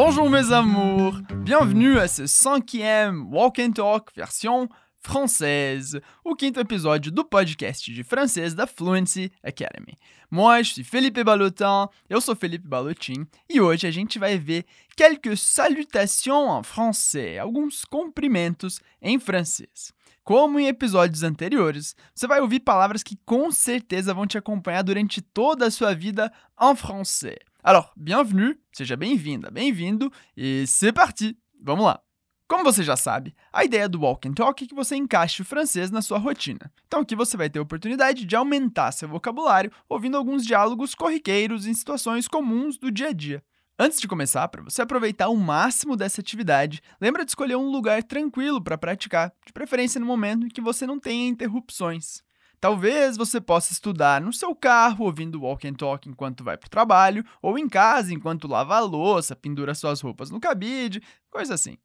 Bonjour 0.00 0.30
mes 0.30 0.52
amours, 0.52 1.20
bienvenue 1.42 1.98
à 1.98 2.06
ce 2.06 2.24
cinquième 2.28 3.34
Walk 3.34 3.58
and 3.58 3.72
Talk 3.72 4.12
version 4.14 4.68
française, 5.00 6.00
o 6.24 6.36
quinto 6.36 6.60
episódio 6.60 7.10
do 7.10 7.24
podcast 7.24 7.92
de 7.92 8.04
francês 8.04 8.54
da 8.54 8.64
Fluency 8.64 9.32
Academy. 9.42 9.96
Moi, 10.30 10.62
je 10.62 10.74
suis 10.74 10.84
Felipe 10.84 11.24
Balotin, 11.24 11.88
eu 12.08 12.20
sou 12.20 12.36
Felipe 12.36 12.68
Balotin, 12.68 13.26
e 13.50 13.60
hoje 13.60 13.88
a 13.88 13.90
gente 13.90 14.20
vai 14.20 14.38
ver 14.38 14.66
quelques 14.96 15.40
salutations 15.40 16.48
en 16.48 16.62
français, 16.62 17.36
alguns 17.36 17.84
cumprimentos 17.84 18.78
em 19.02 19.18
francês. 19.18 19.92
Como 20.22 20.60
em 20.60 20.68
episódios 20.68 21.24
anteriores, 21.24 21.96
você 22.14 22.28
vai 22.28 22.40
ouvir 22.40 22.60
palavras 22.60 23.02
que 23.02 23.18
com 23.26 23.50
certeza 23.50 24.14
vão 24.14 24.28
te 24.28 24.38
acompanhar 24.38 24.82
durante 24.82 25.20
toda 25.20 25.66
a 25.66 25.72
sua 25.72 25.92
vida 25.92 26.32
em 26.60 26.76
français. 26.76 27.47
Alors, 27.62 27.90
bienvenue, 27.96 28.56
seja 28.72 28.96
bem-vinda, 28.96 29.50
bem-vindo 29.50 30.12
e 30.36 30.64
c'est 30.64 30.92
parti! 30.92 31.36
Vamos 31.60 31.86
lá! 31.86 32.00
Como 32.46 32.62
você 32.62 32.84
já 32.84 32.96
sabe, 32.96 33.34
a 33.52 33.64
ideia 33.64 33.88
do 33.88 34.00
Walk 34.00 34.28
and 34.28 34.34
Talk 34.34 34.62
é 34.62 34.66
que 34.66 34.74
você 34.74 34.94
encaixe 34.94 35.42
o 35.42 35.44
francês 35.44 35.90
na 35.90 36.00
sua 36.00 36.18
rotina. 36.18 36.72
Então 36.86 37.00
aqui 37.00 37.16
você 37.16 37.36
vai 37.36 37.50
ter 37.50 37.58
a 37.58 37.62
oportunidade 37.62 38.24
de 38.24 38.36
aumentar 38.36 38.92
seu 38.92 39.08
vocabulário 39.08 39.72
ouvindo 39.88 40.16
alguns 40.16 40.46
diálogos 40.46 40.94
corriqueiros 40.94 41.66
em 41.66 41.74
situações 41.74 42.28
comuns 42.28 42.78
do 42.78 42.92
dia 42.92 43.08
a 43.08 43.12
dia. 43.12 43.42
Antes 43.76 44.00
de 44.00 44.06
começar, 44.06 44.46
para 44.46 44.62
você 44.62 44.82
aproveitar 44.82 45.28
o 45.28 45.36
máximo 45.36 45.96
dessa 45.96 46.20
atividade, 46.20 46.80
lembra 47.00 47.24
de 47.24 47.32
escolher 47.32 47.56
um 47.56 47.70
lugar 47.70 48.04
tranquilo 48.04 48.62
para 48.62 48.78
praticar, 48.78 49.32
de 49.44 49.52
preferência 49.52 50.00
no 50.00 50.06
momento 50.06 50.46
em 50.46 50.48
que 50.48 50.60
você 50.60 50.86
não 50.86 50.98
tenha 50.98 51.28
interrupções. 51.28 52.22
Talvez 52.60 53.16
você 53.16 53.40
possa 53.40 53.72
estudar 53.72 54.20
no 54.20 54.32
seu 54.32 54.54
carro, 54.54 55.04
ouvindo 55.04 55.40
walk 55.40 55.66
and 55.66 55.74
talk 55.74 56.08
enquanto 56.08 56.42
vai 56.42 56.56
para 56.56 56.66
o 56.66 56.70
trabalho, 56.70 57.24
ou 57.40 57.56
em 57.56 57.68
casa 57.68 58.12
enquanto 58.12 58.48
lava 58.48 58.76
a 58.76 58.80
louça, 58.80 59.36
pendura 59.36 59.74
suas 59.74 60.00
roupas 60.00 60.30
no 60.30 60.40
cabide, 60.40 61.00
coisa 61.30 61.54
assim. 61.54 61.78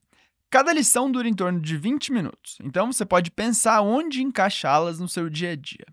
Cada 0.49 0.73
lição 0.73 1.11
dura 1.11 1.27
em 1.27 1.33
torno 1.33 1.59
de 1.59 1.77
20 1.77 2.11
minutos, 2.11 2.57
então 2.63 2.91
você 2.91 3.05
pode 3.05 3.29
pensar 3.31 3.81
onde 3.81 4.23
encaixá-las 4.23 4.99
no 4.99 5.07
seu 5.07 5.29
dia 5.29 5.51
a 5.51 5.55
dia. 5.55 5.85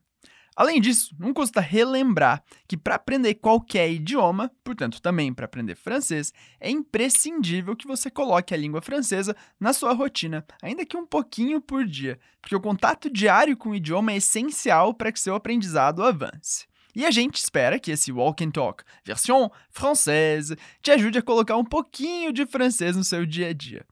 Além 0.57 0.81
disso, 0.81 1.15
não 1.19 1.33
custa 1.33 1.61
relembrar 1.61 2.43
que 2.67 2.77
para 2.77 2.97
aprender 2.97 3.35
qualquer 3.35 3.91
idioma, 3.91 4.51
portanto 4.63 5.01
também 5.01 5.33
para 5.33 5.47
aprender 5.47 5.75
francês, 5.75 6.33
é 6.59 6.71
imprescindível 6.71 7.77
que 7.77 7.87
você 7.87 8.11
coloque 8.11 8.53
a 8.53 8.57
língua 8.57 8.83
francesa 8.83 9.35
na 9.59 9.73
sua 9.73 9.93
rotina, 9.93 10.45
ainda 10.61 10.85
que 10.85 10.97
um 10.97 11.07
pouquinho 11.07 11.61
por 11.61 11.87
dia, 11.87 12.19
porque 12.41 12.57
o 12.57 12.61
contato 12.61 13.09
diário 13.09 13.57
com 13.57 13.71
o 13.71 13.75
idioma 13.75 14.13
é 14.13 14.17
essencial 14.17 14.93
para 14.93 15.13
que 15.13 15.21
seu 15.21 15.35
aprendizado 15.35 16.03
avance. 16.03 16.69
E 16.95 17.07
a 17.07 17.11
gente 17.11 17.37
espera 17.37 17.79
que 17.79 17.93
esse 17.93 18.11
Walk 18.11 18.45
and 18.45 18.51
Talk, 18.51 18.83
versão 19.05 19.51
francesa, 19.71 20.57
te 20.83 20.91
ajude 20.91 21.19
a 21.19 21.23
colocar 21.23 21.57
um 21.57 21.65
pouquinho 21.65 22.33
de 22.33 22.45
francês 22.47 22.97
no 22.97 23.05
seu 23.05 23.25
dia 23.25 23.49
a 23.49 23.53
dia. 23.53 23.87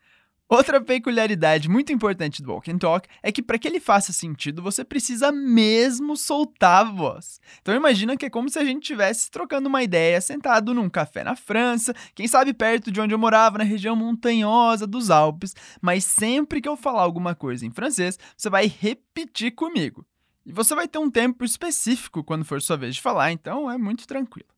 Outra 0.50 0.80
peculiaridade 0.80 1.68
muito 1.68 1.92
importante 1.92 2.42
do 2.42 2.50
Walk 2.50 2.70
and 2.70 2.78
Talk 2.78 3.06
é 3.22 3.30
que 3.30 3.42
para 3.42 3.58
que 3.58 3.68
ele 3.68 3.78
faça 3.78 4.14
sentido, 4.14 4.62
você 4.62 4.82
precisa 4.82 5.30
mesmo 5.30 6.16
soltar 6.16 6.86
a 6.86 6.90
voz. 6.90 7.38
Então 7.60 7.74
imagina 7.74 8.16
que 8.16 8.24
é 8.24 8.30
como 8.30 8.48
se 8.48 8.58
a 8.58 8.64
gente 8.64 8.80
estivesse 8.80 9.30
trocando 9.30 9.68
uma 9.68 9.82
ideia 9.82 10.18
sentado 10.22 10.72
num 10.72 10.88
café 10.88 11.22
na 11.22 11.36
França, 11.36 11.94
quem 12.14 12.26
sabe 12.26 12.54
perto 12.54 12.90
de 12.90 12.98
onde 12.98 13.12
eu 13.12 13.18
morava, 13.18 13.58
na 13.58 13.64
região 13.64 13.94
montanhosa 13.94 14.86
dos 14.86 15.10
Alpes, 15.10 15.54
mas 15.82 16.04
sempre 16.04 16.62
que 16.62 16.68
eu 16.68 16.78
falar 16.78 17.02
alguma 17.02 17.34
coisa 17.34 17.66
em 17.66 17.70
francês, 17.70 18.18
você 18.34 18.48
vai 18.48 18.66
repetir 18.66 19.50
comigo. 19.50 20.06
E 20.46 20.52
você 20.52 20.74
vai 20.74 20.88
ter 20.88 20.98
um 20.98 21.10
tempo 21.10 21.44
específico 21.44 22.24
quando 22.24 22.46
for 22.46 22.62
sua 22.62 22.78
vez 22.78 22.94
de 22.94 23.02
falar, 23.02 23.32
então 23.32 23.70
é 23.70 23.76
muito 23.76 24.06
tranquilo. 24.06 24.48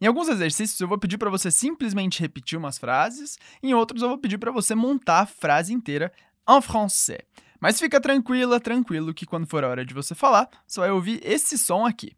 Em 0.00 0.06
alguns 0.06 0.28
exercícios 0.28 0.78
eu 0.80 0.86
vou 0.86 0.98
pedir 0.98 1.18
para 1.18 1.30
você 1.30 1.50
simplesmente 1.50 2.20
repetir 2.20 2.56
umas 2.56 2.78
frases, 2.78 3.36
em 3.62 3.74
outros 3.74 4.02
eu 4.02 4.08
vou 4.08 4.18
pedir 4.18 4.38
para 4.38 4.52
você 4.52 4.74
montar 4.74 5.20
a 5.20 5.26
frase 5.26 5.72
inteira 5.72 6.12
en 6.48 6.62
français. 6.62 7.22
Mas 7.60 7.80
fica 7.80 8.00
tranquila, 8.00 8.60
tranquilo 8.60 9.12
que 9.12 9.26
quando 9.26 9.48
for 9.48 9.64
a 9.64 9.68
hora 9.68 9.84
de 9.84 9.92
você 9.92 10.14
falar, 10.14 10.48
você 10.64 10.78
vai 10.78 10.90
ouvir 10.92 11.20
esse 11.24 11.58
som 11.58 11.84
aqui. 11.84 12.16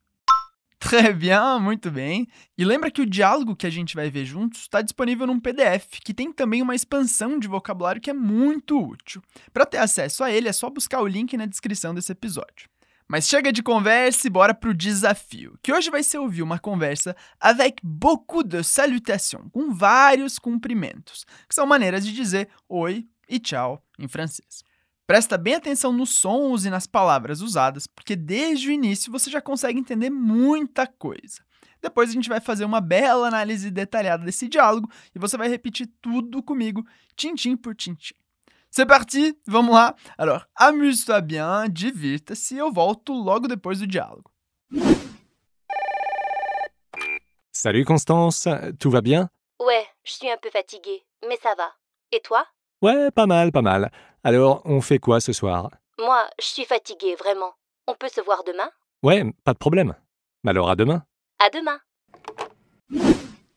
Très 0.79 1.15
bien, 1.15 1.61
muito 1.61 1.91
bem. 1.91 2.27
E 2.57 2.65
lembra 2.65 2.91
que 2.91 3.03
o 3.03 3.07
diálogo 3.07 3.55
que 3.57 3.67
a 3.67 3.71
gente 3.71 3.95
vai 3.95 4.11
ver 4.11 4.25
juntos 4.25 4.63
está 4.63 4.81
disponível 4.83 5.27
num 5.27 5.39
PDF, 5.39 6.01
que 6.03 6.15
tem 6.15 6.33
também 6.33 6.63
uma 6.63 6.75
expansão 6.75 7.39
de 7.39 7.47
vocabulário 7.47 8.01
que 8.01 8.11
é 8.11 8.15
muito 8.15 8.79
útil. 8.79 9.23
Para 9.53 9.67
ter 9.67 9.79
acesso 9.79 10.25
a 10.25 10.31
ele, 10.31 10.49
é 10.49 10.53
só 10.53 10.69
buscar 10.71 11.01
o 11.01 11.07
link 11.07 11.37
na 11.37 11.47
descrição 11.47 11.95
desse 11.95 12.13
episódio. 12.13 12.69
Mas 13.11 13.27
chega 13.27 13.53
de 13.53 13.61
conversa 13.61 14.29
e 14.29 14.31
bora 14.31 14.55
pro 14.55 14.73
desafio, 14.73 15.59
que 15.61 15.73
hoje 15.73 15.91
vai 15.91 16.01
ser 16.01 16.19
ouvir 16.19 16.45
uma 16.45 16.61
conversa 16.61 17.17
avec 17.41 17.81
beaucoup 17.83 18.45
de 18.47 18.63
salutations, 18.63 19.49
com 19.51 19.75
vários 19.75 20.39
cumprimentos, 20.39 21.27
que 21.49 21.53
são 21.53 21.67
maneiras 21.67 22.07
de 22.07 22.13
dizer 22.13 22.49
oi 22.69 23.09
e 23.29 23.41
tchau 23.41 23.85
em 23.99 24.07
francês. 24.07 24.63
Presta 25.09 25.37
bem 25.37 25.57
atenção 25.57 25.93
nos 25.93 26.11
sons 26.11 26.65
e 26.65 26.71
nas 26.71 26.87
palavras 26.87 27.41
usadas, 27.41 27.85
porque 27.85 28.15
desde 28.15 28.69
o 28.69 28.73
início 28.73 29.11
você 29.11 29.29
já 29.29 29.41
consegue 29.41 29.81
entender 29.81 30.09
muita 30.09 30.87
coisa. 30.87 31.45
Depois 31.83 32.11
a 32.11 32.13
gente 32.13 32.29
vai 32.29 32.39
fazer 32.39 32.65
uma 32.65 32.81
bela 32.81 33.27
análise 33.27 33.73
detalhada 33.73 34.25
desse 34.25 34.47
diálogo 34.47 34.89
e 35.13 35.19
você 35.19 35.37
vai 35.37 35.49
repetir 35.49 35.91
tudo 36.01 36.41
comigo, 36.45 36.87
tintim 37.17 37.57
por 37.57 37.75
tintim. 37.75 38.20
C'est 38.73 38.87
parti, 38.87 39.37
vamos 39.49 39.75
lá? 39.75 39.97
Alors, 40.17 40.47
amuse-toi 40.55 41.21
bien, 41.23 41.69
divirta-se, 41.69 42.55
eu 42.55 42.71
volto 42.73 43.13
logo 43.13 43.49
depois 43.49 43.81
do 43.81 43.87
diálogo. 43.87 44.31
Salut 47.53 47.85
Constance, 47.85 48.49
tout 48.79 48.91
va 48.91 49.01
bien? 49.01 49.29
Ouais, 49.59 49.85
je 50.05 50.13
suis 50.13 50.31
un 50.31 50.37
peu 50.41 50.51
fatiguée, 50.51 51.03
mais 51.29 51.37
ça 51.43 51.55
va. 51.57 51.73
Et 52.13 52.21
toi? 52.21 52.47
Ouais, 52.81 53.11
pas 53.11 53.27
mal, 53.27 53.51
pas 53.51 53.61
mal. 53.61 53.91
Alors, 54.23 54.63
on 54.65 54.81
fait 54.81 55.01
quoi 55.01 55.21
ce 55.21 55.33
soir? 55.33 55.71
Moi, 55.99 56.31
je 56.41 56.47
suis 56.47 56.65
fatiguée, 56.65 57.17
vraiment. 57.17 57.53
On 57.89 57.95
peut 57.95 58.09
se 58.09 58.21
voir 58.21 58.45
demain? 58.45 58.71
Ouais, 59.03 59.25
pas 59.43 59.53
de 59.53 59.59
problème. 59.59 59.97
Alors 60.47 60.71
à 60.71 60.77
demain. 60.77 61.03
À 61.41 61.51
demain. 61.51 61.81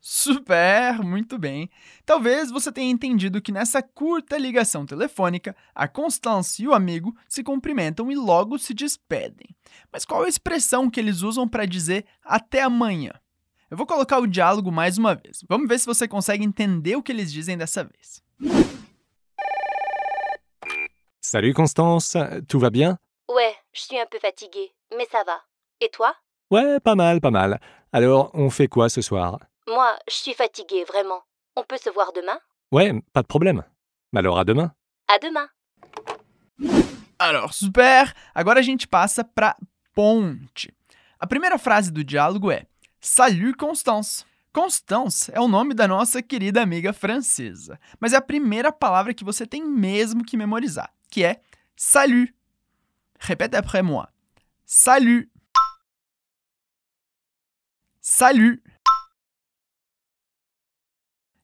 Super, 0.06 1.02
muito 1.02 1.38
bem. 1.38 1.70
Talvez 2.06 2.52
você 2.52 2.74
tenha 2.74 2.92
entendido 2.92 3.42
que 3.42 3.54
nessa 3.54 3.82
curta 3.82 4.38
ligação 4.38 4.86
telefônica, 4.86 5.56
a 5.74 5.88
Constance 5.88 6.62
e 6.62 6.68
o 6.68 6.74
amigo 6.74 7.16
se 7.26 7.42
cumprimentam 7.42 8.12
e 8.12 8.16
logo 8.16 8.60
se 8.60 8.74
despedem. 8.74 9.56
Mas 9.90 10.04
qual 10.04 10.24
a 10.24 10.28
expressão 10.28 10.90
que 10.90 11.00
eles 11.00 11.22
usam 11.22 11.48
para 11.48 11.66
dizer 11.66 12.06
até 12.22 12.64
amanhã? 12.64 13.14
Eu 13.72 13.78
vou 13.78 13.88
colocar 13.88 14.20
o 14.20 14.28
diálogo 14.28 14.74
mais 14.74 14.98
uma 14.98 15.16
vez. 15.16 15.40
Vamos 15.48 15.70
ver 15.70 15.80
se 15.80 15.86
você 15.86 16.06
consegue 16.06 16.44
entender 16.44 16.98
o 16.98 17.02
que 17.02 17.14
eles 17.14 17.32
dizem 17.32 17.58
dessa 17.58 17.86
vez. 17.86 18.22
Salut 21.22 21.54
Constance, 21.54 22.18
tout 22.50 22.60
va 22.60 22.70
bien 22.70 23.00
Ouais, 23.30 23.56
je 23.72 23.84
suis 23.84 23.98
un 23.98 24.06
peu 24.06 24.20
fatiguée, 24.20 24.74
mais 24.94 25.08
ça 25.10 25.24
va. 25.24 25.40
Et 25.80 25.88
toi 25.88 26.14
Ouais, 26.52 26.82
pas 26.82 26.94
mal, 26.94 27.22
pas 27.22 27.32
mal. 27.32 27.62
Alors, 27.94 28.32
on 28.34 28.50
fait 28.50 28.68
quoi 28.68 28.90
ce 28.90 29.02
soir 29.02 29.40
Moi, 29.68 29.98
je 30.10 30.16
suis 30.16 30.34
fatiguée, 30.34 30.84
vraiment. 30.84 31.24
On 31.56 31.64
peut 31.64 31.78
se 31.78 31.90
voir 31.90 32.12
demain 32.14 32.40
Ouais, 32.72 32.92
pas 33.14 33.22
de 33.22 33.28
problème. 33.28 33.64
Alors 34.16 34.40
à 34.40 34.44
demain. 34.44 34.74
À 35.08 35.20
demain. 35.20 35.48
Alors, 37.20 37.54
super! 37.54 38.14
Agora 38.34 38.60
a 38.60 38.64
gente 38.64 38.88
passa 38.88 39.24
para 39.24 39.56
ponte. 39.94 40.74
A 41.20 41.28
primeira 41.28 41.58
frase 41.58 41.92
do 41.92 42.04
diálogo 42.04 42.52
é 42.52 42.66
Salut 43.00 43.56
Constance. 43.56 44.26
Constance 44.52 45.32
é 45.34 45.40
o 45.40 45.48
nome 45.48 45.74
da 45.74 45.88
nossa 45.88 46.22
querida 46.22 46.62
amiga 46.62 46.94
francesa, 46.94 47.80
mas 48.00 48.14
é 48.14 48.18
a 48.18 48.22
primeira 48.22 48.72
palavra 48.72 49.14
que 49.14 49.24
você 49.24 49.48
tem 49.48 49.64
mesmo 49.64 50.24
que 50.24 50.38
memorizar, 50.38 50.94
que 51.10 51.24
é 51.24 51.42
salut. 51.76 52.34
Répète 53.20 53.56
après 53.56 53.82
moi. 53.82 54.08
Salut. 54.66 55.30
Salut. 58.02 58.62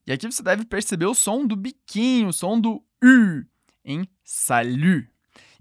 E 0.10 0.12
aqui 0.12 0.26
você 0.26 0.42
deve 0.42 0.66
perceber 0.66 1.06
o 1.06 1.14
som 1.14 1.46
do 1.46 1.56
biquinho, 1.56 2.30
o 2.30 2.34
som 2.34 2.60
do 2.60 2.84
U 3.04 3.46
em 3.86 4.10
salut. 4.24 5.08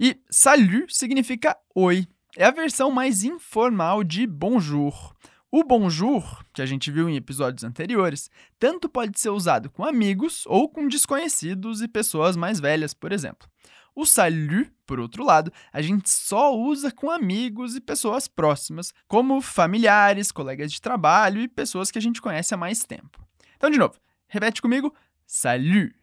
E 0.00 0.18
salut 0.30 0.96
significa 0.96 1.54
oi. 1.74 2.08
É 2.34 2.46
a 2.46 2.50
versão 2.50 2.90
mais 2.90 3.24
informal 3.24 4.02
de 4.02 4.26
bonjour. 4.26 5.14
O 5.52 5.62
bonjour, 5.62 6.42
que 6.54 6.62
a 6.62 6.66
gente 6.66 6.90
viu 6.90 7.10
em 7.10 7.16
episódios 7.16 7.62
anteriores, 7.62 8.30
tanto 8.58 8.88
pode 8.88 9.20
ser 9.20 9.28
usado 9.28 9.68
com 9.68 9.84
amigos 9.84 10.44
ou 10.46 10.66
com 10.66 10.88
desconhecidos 10.88 11.82
e 11.82 11.86
pessoas 11.86 12.34
mais 12.34 12.58
velhas, 12.58 12.94
por 12.94 13.12
exemplo. 13.12 13.46
O 13.94 14.06
salut, 14.06 14.72
por 14.86 14.98
outro 14.98 15.26
lado, 15.26 15.52
a 15.70 15.82
gente 15.82 16.08
só 16.08 16.56
usa 16.56 16.90
com 16.90 17.10
amigos 17.10 17.76
e 17.76 17.82
pessoas 17.82 18.26
próximas, 18.26 18.94
como 19.06 19.42
familiares, 19.42 20.32
colegas 20.32 20.72
de 20.72 20.80
trabalho 20.80 21.42
e 21.42 21.48
pessoas 21.48 21.90
que 21.90 21.98
a 21.98 22.02
gente 22.02 22.22
conhece 22.22 22.54
há 22.54 22.56
mais 22.56 22.82
tempo. 22.82 23.22
Então, 23.54 23.68
de 23.68 23.76
novo, 23.76 23.98
repete 24.28 24.62
comigo: 24.62 24.94
salut. 25.26 25.94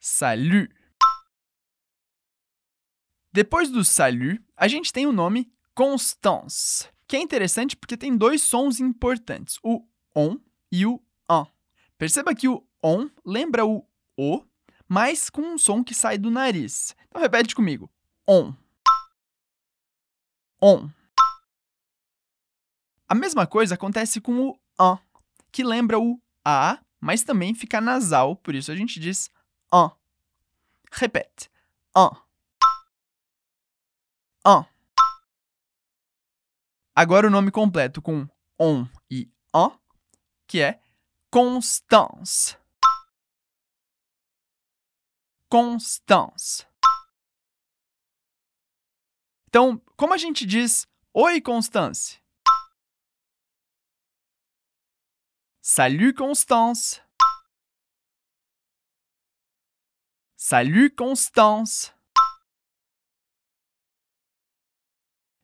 Salut. 0.00 0.74
Depois 3.32 3.70
do 3.70 3.84
salut, 3.84 4.42
a 4.56 4.66
gente 4.66 4.92
tem 4.92 5.06
o 5.06 5.12
nome 5.12 5.52
Constance, 5.74 6.88
que 7.06 7.16
é 7.16 7.20
interessante 7.20 7.76
porque 7.76 7.96
tem 7.96 8.16
dois 8.16 8.42
sons 8.42 8.80
importantes, 8.80 9.58
o 9.62 9.86
on 10.14 10.38
e 10.70 10.84
o 10.84 11.00
an. 11.28 11.46
Perceba 11.96 12.34
que 12.34 12.48
o 12.48 12.66
on 12.82 13.08
lembra 13.24 13.64
o 13.64 13.86
o, 14.16 14.44
mas 14.88 15.30
com 15.30 15.40
um 15.40 15.56
som 15.56 15.82
que 15.82 15.94
sai 15.94 16.18
do 16.18 16.30
nariz. 16.30 16.94
Então 17.08 17.22
repete 17.22 17.54
comigo. 17.54 17.90
On. 18.26 18.52
On. 20.60 20.90
A 23.08 23.14
mesma 23.14 23.46
coisa 23.46 23.74
acontece 23.74 24.20
com 24.20 24.48
o 24.48 24.60
an, 24.78 24.98
que 25.50 25.64
lembra 25.64 25.98
o 25.98 26.20
a, 26.44 26.78
mas 27.00 27.22
também 27.22 27.54
fica 27.54 27.80
nasal, 27.80 28.36
por 28.36 28.54
isso 28.54 28.70
a 28.70 28.76
gente 28.76 29.00
diz 29.00 29.30
an. 29.72 29.90
Repete. 30.90 31.50
An. 31.94 32.10
An. 34.44 34.66
Agora 36.94 37.26
o 37.26 37.30
nome 37.30 37.50
completo 37.50 38.02
com 38.02 38.28
on 38.58 38.86
e 39.10 39.30
an, 39.54 39.72
que 40.46 40.60
é 40.60 40.80
Constance. 41.30 42.56
Constance. 45.48 46.66
Então, 49.48 49.80
como 49.96 50.14
a 50.14 50.18
gente 50.18 50.46
diz 50.46 50.86
Oi, 51.12 51.40
Constance? 51.40 52.19
Salut, 55.72 56.12
Constance. 56.14 57.00
Salut, 60.36 60.90
Constance. 60.96 61.92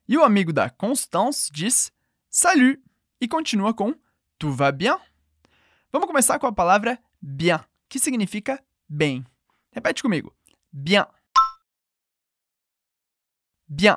E 0.08 0.18
o 0.18 0.24
amigo 0.24 0.52
da 0.52 0.68
Constance 0.68 1.48
diz 1.52 1.92
Salut 2.28 2.82
e 3.20 3.28
continua 3.28 3.72
com 3.72 3.94
Tout 4.36 4.52
va 4.52 4.72
bien? 4.72 4.98
Vamos 5.92 6.08
começar 6.08 6.40
com 6.40 6.48
a 6.48 6.52
palavra 6.52 7.00
bien, 7.22 7.60
que 7.88 8.00
significa 8.00 8.60
bem. 8.88 9.24
Repete 9.70 10.02
comigo. 10.02 10.36
Bien. 10.72 11.06
Bien. 13.68 13.96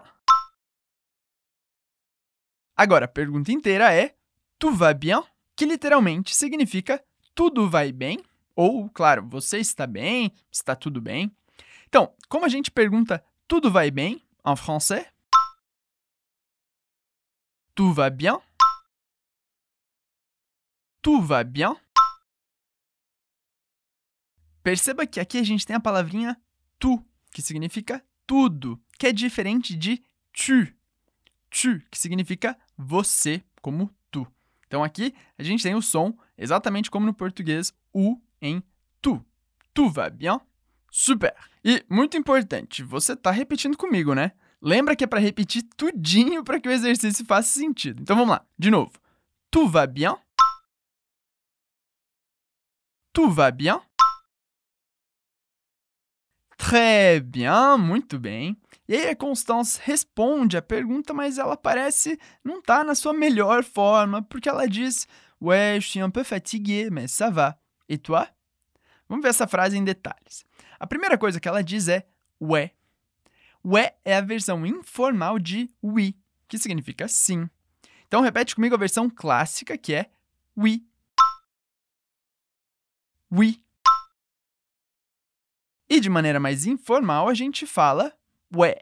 Agora, 2.78 3.06
a 3.06 3.08
pergunta 3.12 3.52
inteira 3.52 3.92
é 3.92 4.16
Tu 4.60 4.70
vas 4.70 4.94
bien? 4.94 5.24
Que 5.59 5.65
literalmente 5.65 6.33
significa 6.33 7.03
tudo 7.35 7.69
vai 7.69 7.91
bem? 7.91 8.23
Ou, 8.56 8.89
claro, 8.89 9.27
você 9.27 9.57
está 9.57 9.85
bem, 9.85 10.33
está 10.50 10.73
tudo 10.73 11.01
bem. 11.01 11.35
Então, 11.85 12.15
como 12.29 12.45
a 12.45 12.47
gente 12.47 12.71
pergunta 12.71 13.21
tudo 13.45 13.69
vai 13.69 13.91
bem 13.91 14.25
em 14.45 14.56
francês? 14.56 15.06
Tout 17.75 17.94
va 17.94 18.09
bien? 18.09 18.39
Tout 21.01 21.21
va 21.27 21.44
bien? 21.44 21.75
Perceba 24.63 25.06
que 25.06 25.19
aqui 25.19 25.39
a 25.39 25.44
gente 25.44 25.67
tem 25.67 25.75
a 25.75 25.81
palavrinha 25.81 26.41
tu, 26.79 27.06
que 27.31 27.41
significa 27.41 28.01
tudo, 28.25 28.81
que 28.97 29.07
é 29.07 29.11
diferente 29.11 29.75
de 29.75 29.97
tu. 30.31 30.73
Tu, 31.50 31.81
que 31.91 32.00
significa 32.00 32.57
você, 32.77 33.44
como 33.61 33.88
tu. 33.88 33.99
Então 34.69 34.83
aqui 34.83 35.16
a 35.36 35.42
gente 35.42 35.63
tem 35.63 35.74
o 35.74 35.81
som 35.81 36.16
exatamente 36.38 36.92
como 36.92 37.07
no 37.07 37.13
português 37.13 37.74
u 37.92 38.21
em 38.39 38.62
tu. 39.01 39.25
Tu 39.74 39.89
va 39.89 40.12
bien? 40.12 40.39
Super! 40.92 41.36
E 41.66 41.83
muito 41.89 42.16
importante, 42.16 42.83
você 42.83 43.13
está 43.13 43.31
repetindo 43.31 43.75
comigo, 43.75 44.13
né? 44.13 44.31
Lembra 44.62 44.95
que 44.95 45.04
é 45.04 45.07
para 45.07 45.19
repetir 45.19 45.63
tudinho 45.75 46.44
para 46.44 46.60
que 46.60 46.69
o 46.69 46.71
exercício 46.71 47.25
faça 47.25 47.50
sentido. 47.50 48.00
Então 48.00 48.16
vamos 48.16 48.30
lá, 48.30 48.45
de 48.57 48.69
novo. 48.69 48.92
Tu 49.50 49.68
va 49.68 49.88
bien? 49.88 50.16
Tu 53.12 53.27
va 53.27 53.50
bien? 53.50 53.81
Très 56.59 57.21
bien, 57.21 57.77
muito 57.77 58.19
bem. 58.19 58.57
E 58.85 58.94
aí 58.94 59.07
a 59.07 59.15
Constance 59.15 59.79
responde 59.81 60.57
a 60.57 60.61
pergunta, 60.61 61.13
mas 61.13 61.38
ela 61.38 61.56
parece 61.56 62.19
não 62.44 62.59
estar 62.59 62.79
tá 62.79 62.83
na 62.83 62.94
sua 62.94 63.13
melhor 63.13 63.63
forma, 63.63 64.21
porque 64.21 64.50
ela 64.50 64.67
diz 64.67 65.07
Ouais, 65.41 65.79
je 65.79 65.88
suis 65.88 66.01
un 66.01 66.11
peu 66.11 66.21
fatiguée, 66.21 66.89
mais 66.89 67.09
ça 67.09 67.29
va. 67.29 67.57
Et 67.88 67.97
toi? 67.97 68.27
Vamos 69.07 69.23
ver 69.23 69.29
essa 69.29 69.47
frase 69.47 69.77
em 69.77 69.85
detalhes. 69.85 70.45
A 70.77 70.85
primeira 70.85 71.17
coisa 71.17 71.39
que 71.39 71.47
ela 71.47 71.63
diz 71.63 71.88
é 71.88 72.06
ouais. 72.41 72.71
Ouais 73.63 73.94
é 74.03 74.17
a 74.17 74.21
versão 74.21 74.65
informal 74.65 75.39
de 75.39 75.69
oui, 75.81 76.13
que 76.50 76.57
significa 76.57 77.07
sim. 77.07 77.50
Então 78.06 78.19
repete 78.19 78.53
comigo 78.53 78.75
a 78.75 78.77
versão 78.77 79.09
clássica, 79.09 79.77
que 79.77 79.94
é 79.94 80.09
oui. 80.57 80.85
Oui. 83.31 83.63
E 85.89 86.00
de 86.00 86.09
maneira 86.09 86.39
mais 86.39 86.68
informal, 86.68 87.27
a 87.27 87.33
gente 87.33 87.65
fala 87.65 88.15
ué. 88.56 88.80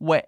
Ué. 0.00 0.26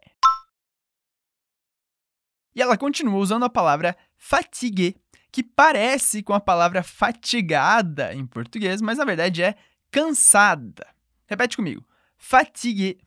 E 2.55 2.61
ela 2.61 2.77
continua 2.77 3.19
usando 3.19 3.45
a 3.45 3.51
palavra 3.51 3.97
fatigue, 4.17 4.95
que 5.33 5.43
parece 5.43 6.23
com 6.23 6.35
a 6.35 6.39
palavra 6.39 6.83
fatigada 6.83 8.15
em 8.15 8.27
português, 8.27 8.81
mas 8.81 8.99
na 8.99 9.05
verdade 9.05 9.43
é 9.43 9.57
cansada. 9.91 10.87
Repete 11.27 11.57
comigo. 11.57 11.85
Fatigue. 12.17 13.01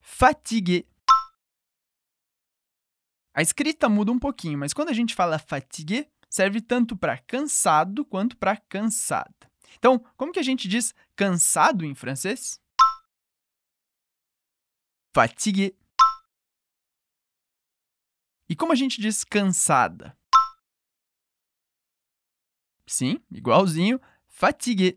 Fatigue. 0.00 0.86
A 3.34 3.40
escrita 3.40 3.88
muda 3.88 4.12
um 4.12 4.18
pouquinho, 4.18 4.58
mas 4.58 4.74
quando 4.74 4.90
a 4.90 4.92
gente 4.92 5.14
fala 5.14 5.38
fatigue, 5.38 6.06
serve 6.28 6.60
tanto 6.60 6.96
para 6.96 7.18
cansado 7.18 8.04
quanto 8.04 8.36
para 8.36 8.56
cansada. 8.56 9.50
Então, 9.76 9.98
como 10.16 10.32
que 10.32 10.38
a 10.38 10.42
gente 10.42 10.68
diz 10.68 10.94
cansado 11.14 11.84
em 11.84 11.94
francês? 11.94 12.60
Fatigué. 15.14 15.72
E 18.48 18.56
como 18.56 18.72
a 18.72 18.74
gente 18.74 19.00
diz 19.00 19.24
cansada? 19.24 20.16
Sim, 22.86 23.20
igualzinho, 23.30 24.00
fatigué. 24.26 24.96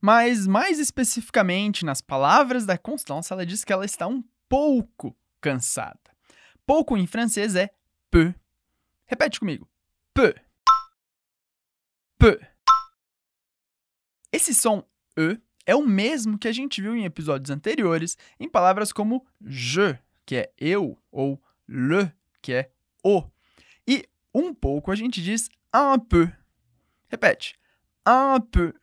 Mas, 0.00 0.46
mais 0.46 0.78
especificamente, 0.78 1.84
nas 1.84 2.00
palavras 2.00 2.64
da 2.64 2.78
Constance, 2.78 3.32
ela 3.32 3.44
diz 3.46 3.64
que 3.64 3.72
ela 3.72 3.84
está 3.84 4.06
um 4.06 4.22
pouco 4.48 5.16
cansada. 5.40 6.16
Pouco 6.64 6.96
em 6.96 7.06
francês 7.06 7.54
é 7.54 7.70
peu. 8.10 8.34
Repete 9.06 9.40
comigo. 9.40 9.68
Peu. 10.14 10.34
Peu. 12.18 12.40
Esse 14.32 14.54
som 14.54 14.86
e 15.16 15.40
é 15.66 15.74
o 15.74 15.86
mesmo 15.86 16.38
que 16.38 16.48
a 16.48 16.52
gente 16.52 16.80
viu 16.80 16.96
em 16.96 17.04
episódios 17.04 17.50
anteriores 17.50 18.16
em 18.38 18.48
palavras 18.48 18.92
como 18.92 19.26
je, 19.40 19.98
que 20.24 20.36
é 20.36 20.52
eu, 20.58 20.96
ou 21.10 21.42
le, 21.66 22.12
que 22.40 22.52
é 22.52 22.70
o. 23.04 23.22
E 23.86 24.08
um 24.34 24.54
pouco 24.54 24.90
a 24.90 24.94
gente 24.94 25.22
diz 25.22 25.48
un 25.74 25.98
peu. 25.98 26.30
Repete. 27.08 27.58
Un 28.06 28.40
peu. 28.40 28.74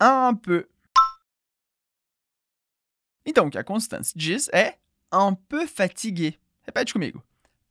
Un 0.00 0.36
peu. 0.36 0.68
Então, 3.24 3.46
o 3.46 3.50
que 3.50 3.58
a 3.58 3.64
Constance 3.64 4.12
diz 4.16 4.48
é 4.48 4.78
un 5.12 5.34
peu 5.34 5.66
fatigué. 5.66 6.38
Repete 6.70 6.92
comigo. 6.92 7.20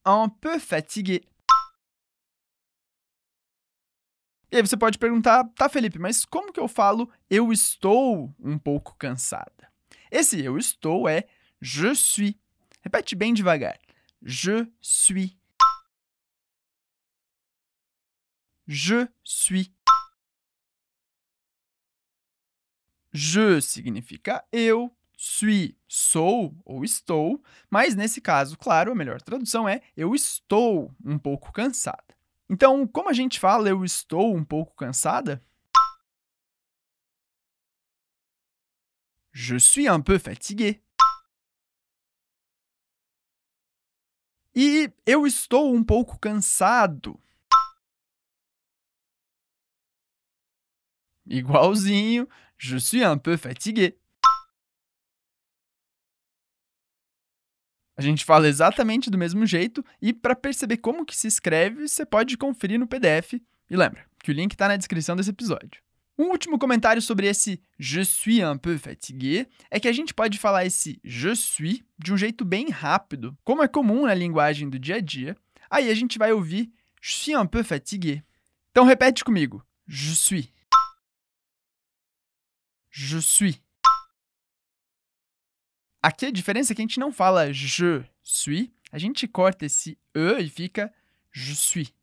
Un 0.05 0.27
peu 0.27 0.59
fatigué. 0.59 1.21
E 4.51 4.57
aí 4.57 4.61
você 4.61 4.75
pode 4.75 4.97
perguntar, 4.97 5.45
tá, 5.55 5.69
Felipe, 5.69 5.97
mas 5.97 6.25
como 6.25 6.51
que 6.51 6.59
eu 6.59 6.67
falo 6.67 7.09
eu 7.29 7.53
estou 7.53 8.35
um 8.37 8.59
pouco 8.59 8.93
cansada? 8.95 9.71
Esse 10.11 10.43
eu 10.43 10.57
estou 10.57 11.07
é 11.07 11.29
je 11.61 11.95
suis. 11.95 12.35
Repete 12.81 13.15
bem 13.15 13.33
devagar. 13.33 13.79
Je 14.21 14.67
suis. 14.81 15.37
Je 18.67 19.07
suis. 19.23 19.71
Je 23.13 23.61
significa 23.61 24.45
eu, 24.51 24.93
suis, 25.21 25.75
sou 25.85 26.55
ou 26.63 26.81
estou, 26.81 27.43
mas 27.69 27.93
nesse 27.93 28.21
caso, 28.21 28.57
claro, 28.57 28.93
a 28.93 28.95
melhor 28.95 29.21
tradução 29.21 29.67
é 29.67 29.81
eu 29.95 30.15
estou 30.15 30.95
um 31.03 31.19
pouco 31.19 31.51
cansada. 31.51 32.15
Então, 32.49 32.87
como 32.87 33.09
a 33.09 33.13
gente 33.13 33.37
fala 33.37 33.67
eu 33.67 33.83
estou 33.83 34.33
um 34.33 34.45
pouco 34.45 34.73
cansada? 34.75 35.43
Je 39.33 39.59
suis 39.59 39.89
un 39.89 40.01
peu 40.01 40.17
fatigué. 40.17 40.81
E 44.55 44.89
eu 45.05 45.27
estou 45.27 45.75
um 45.75 45.83
pouco 45.83 46.17
cansado. 46.17 47.21
Igualzinho, 51.25 52.25
je 52.57 52.79
suis 52.79 53.03
un 53.03 53.17
peu 53.17 53.37
fatigué. 53.37 53.99
A 57.99 58.01
gente 58.01 58.23
fala 58.23 58.47
exatamente 58.47 59.09
do 59.09 59.17
mesmo 59.17 59.45
jeito 59.45 59.83
e 60.01 60.13
para 60.13 60.33
perceber 60.33 60.77
como 60.77 61.05
que 61.05 61.13
se 61.13 61.27
escreve, 61.27 61.85
você 61.85 62.05
pode 62.05 62.37
conferir 62.37 62.79
no 62.79 62.87
PDF. 62.87 63.33
E 63.69 63.75
lembra 63.75 64.05
que 64.23 64.31
o 64.31 64.33
link 64.33 64.53
está 64.53 64.69
na 64.69 64.77
descrição 64.77 65.17
desse 65.17 65.31
episódio. 65.31 65.81
Um 66.17 66.29
último 66.29 66.57
comentário 66.57 67.01
sobre 67.01 67.27
esse 67.27 67.61
je 67.77 68.05
suis 68.05 68.41
un 68.41 68.57
peu 68.57 68.79
fatigué 68.79 69.47
é 69.69 69.81
que 69.81 69.87
a 69.89 69.91
gente 69.91 70.13
pode 70.13 70.37
falar 70.37 70.65
esse 70.65 70.97
je 71.03 71.35
suis 71.35 71.83
de 71.97 72.13
um 72.13 72.17
jeito 72.17 72.45
bem 72.45 72.69
rápido, 72.69 73.37
como 73.43 73.63
é 73.63 73.67
comum 73.67 74.05
na 74.05 74.13
linguagem 74.13 74.69
do 74.69 74.79
dia 74.79 74.95
a 74.95 75.01
dia. 75.01 75.35
Aí 75.69 75.89
a 75.89 75.93
gente 75.93 76.17
vai 76.17 76.31
ouvir 76.31 76.71
je 77.01 77.15
suis 77.15 77.35
un 77.35 77.45
peu 77.45 77.65
fatigué. 77.65 78.23
Então 78.71 78.85
repete 78.85 79.25
comigo. 79.25 79.61
Je 79.85 80.15
suis. 80.15 80.47
Je 82.89 83.21
suis. 83.21 83.61
Aqui 86.01 86.27
a 86.27 86.31
diferença 86.31 86.71
é 86.71 86.75
que 86.75 86.81
a 86.81 86.83
gente 86.83 86.99
não 86.99 87.11
fala 87.11 87.51
je 87.51 88.05
suis, 88.23 88.71
a 88.91 88.97
gente 88.97 89.27
corta 89.27 89.65
esse 89.65 89.97
e 90.15 90.41
e 90.41 90.49
fica 90.49 90.93
je 91.31 91.55
suis. 91.55 91.93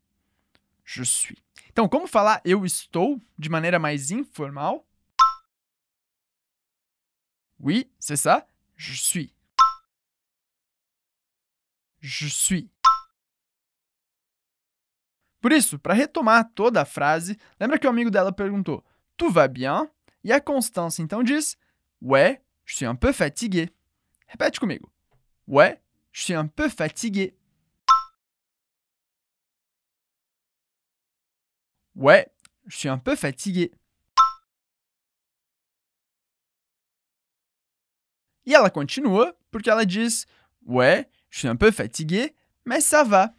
Je 0.85 1.05
suis. 1.05 1.37
Então, 1.69 1.89
como 1.89 2.07
falar 2.07 2.41
eu 2.45 2.65
estou 2.65 3.21
de 3.39 3.49
maneira 3.49 3.79
mais 3.79 4.11
informal? 4.11 4.87
Oui, 7.59 7.91
c'est 7.99 8.17
ça. 8.17 8.47
Je 8.77 8.95
suis. 8.97 9.33
Je 12.01 12.29
suis. 12.29 12.71
Por 15.41 15.53
isso, 15.53 15.79
para 15.79 15.95
retomar 15.95 16.51
toda 16.55 16.83
a 16.83 16.85
frase, 16.85 17.39
lembra 17.59 17.79
que 17.79 17.87
o 17.87 17.91
amigo 17.91 18.11
dela 18.11 18.33
perguntou: 18.33 18.85
Tu 19.17 19.31
vas 19.31 19.49
bien? 19.49 19.89
E 20.23 20.33
a 20.33 20.41
Constance 20.41 21.01
então 21.01 21.23
diz: 21.23 21.57
Ouais, 22.01 22.41
je 22.65 22.77
suis 22.77 22.87
un 22.87 22.97
peu 22.97 23.13
fatigué. 23.13 23.71
Répète 24.29 24.59
comigo. 24.59 24.91
Ouais, 25.47 25.81
je 26.13 26.23
suis 26.23 26.35
un 26.35 26.47
peu 26.47 26.69
fatigué. 26.69 27.37
Ouais, 31.95 32.27
je 32.67 32.77
suis 32.77 32.89
un 32.89 32.99
peu 32.99 33.17
fatigué. 33.17 33.73
E 38.45 38.55
ela 38.55 38.71
continua 38.71 39.35
porque 39.51 39.71
ela 39.71 39.85
diz: 39.85 40.27
Ouais, 40.65 41.09
je 41.31 41.41
suis 41.41 41.49
un 41.49 41.57
peu 41.57 41.71
fatigué, 41.73 42.35
mais 42.65 42.81
ça 42.81 43.03
va. 43.03 43.35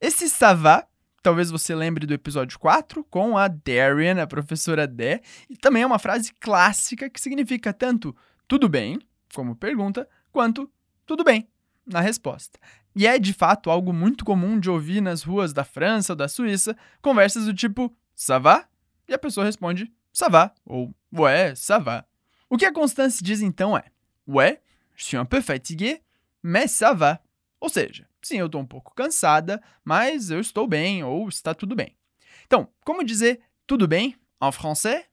Esse 0.00 0.28
ça 0.28 0.54
va, 0.54 0.88
talvez 1.22 1.50
você 1.50 1.74
lembre 1.74 2.06
do 2.06 2.14
episódio 2.14 2.58
4 2.58 3.02
com 3.04 3.36
a 3.36 3.48
Darian, 3.48 4.22
a 4.22 4.26
professora 4.26 4.86
Dé, 4.86 5.22
e 5.48 5.56
também 5.56 5.82
é 5.82 5.86
uma 5.86 5.98
frase 5.98 6.32
clássica 6.34 7.08
que 7.10 7.20
significa 7.20 7.72
tanto 7.72 8.14
tudo 8.46 8.68
bem, 8.68 8.98
como 9.34 9.56
pergunta, 9.56 10.08
quanto 10.36 10.70
tudo 11.06 11.24
bem, 11.24 11.48
na 11.86 12.02
resposta. 12.02 12.58
E 12.94 13.06
é 13.06 13.18
de 13.18 13.32
fato 13.32 13.70
algo 13.70 13.90
muito 13.90 14.22
comum 14.22 14.60
de 14.60 14.68
ouvir 14.68 15.00
nas 15.00 15.22
ruas 15.22 15.54
da 15.54 15.64
França 15.64 16.12
ou 16.12 16.16
da 16.16 16.28
Suíça 16.28 16.76
conversas 17.00 17.46
do 17.46 17.54
tipo 17.54 17.90
ça 18.14 18.38
va? 18.38 18.68
E 19.08 19.14
a 19.14 19.18
pessoa 19.18 19.46
responde 19.46 19.90
ça 20.12 20.28
va 20.28 20.54
ou 20.66 20.94
ouais, 21.10 21.54
ça 21.56 21.78
va. 21.78 22.04
O 22.50 22.58
que 22.58 22.66
a 22.66 22.72
Constance 22.72 23.24
diz 23.24 23.40
então 23.40 23.74
é 23.78 23.84
ouais, 24.28 24.60
je 24.94 25.04
suis 25.06 25.16
un 25.16 25.24
peu 25.24 25.40
fatigué, 25.40 26.02
mais 26.42 26.70
ça 26.70 26.92
va. 26.92 27.18
Ou 27.58 27.70
seja, 27.70 28.06
sim, 28.20 28.36
eu 28.36 28.44
estou 28.44 28.60
um 28.60 28.66
pouco 28.66 28.94
cansada, 28.94 29.62
mas 29.82 30.30
eu 30.30 30.38
estou 30.38 30.66
bem 30.66 31.02
ou 31.02 31.30
está 31.30 31.54
tudo 31.54 31.74
bem. 31.74 31.96
Então, 32.44 32.68
como 32.84 33.02
dizer 33.02 33.40
tudo 33.66 33.88
bem 33.88 34.14
em 34.42 34.52
français? 34.52 35.06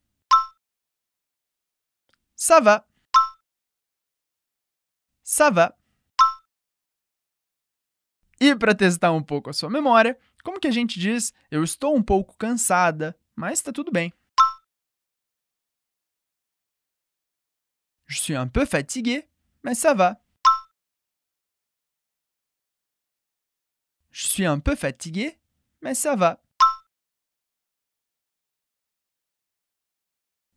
Ça 2.35 2.59
va. 2.59 2.85
Ça 5.23 5.49
va. 5.49 5.73
E 8.39 8.53
para 8.55 8.75
testar 8.75 9.13
um 9.13 9.23
pouco 9.23 9.49
a 9.49 9.53
sua 9.53 9.69
memória, 9.69 10.19
como 10.43 10.59
que 10.59 10.67
a 10.67 10.71
gente 10.71 10.99
diz 10.99 11.33
eu 11.49 11.63
estou 11.63 11.95
um 11.95 12.03
pouco 12.03 12.35
cansada, 12.37 13.17
mas 13.33 13.59
está 13.59 13.71
tudo 13.71 13.91
bem? 13.91 14.13
Je 18.05 18.19
suis 18.19 18.35
un 18.35 18.47
peu 18.47 18.65
fatigué, 18.65 19.27
mais 19.63 19.75
ça 19.75 19.93
va. 19.93 20.19
Je 24.11 24.27
suis 24.27 24.45
un 24.45 24.59
peu 24.59 24.75
fatigué, 24.75 25.39
mais 25.81 25.95
ça 25.95 26.15
va. 26.15 26.39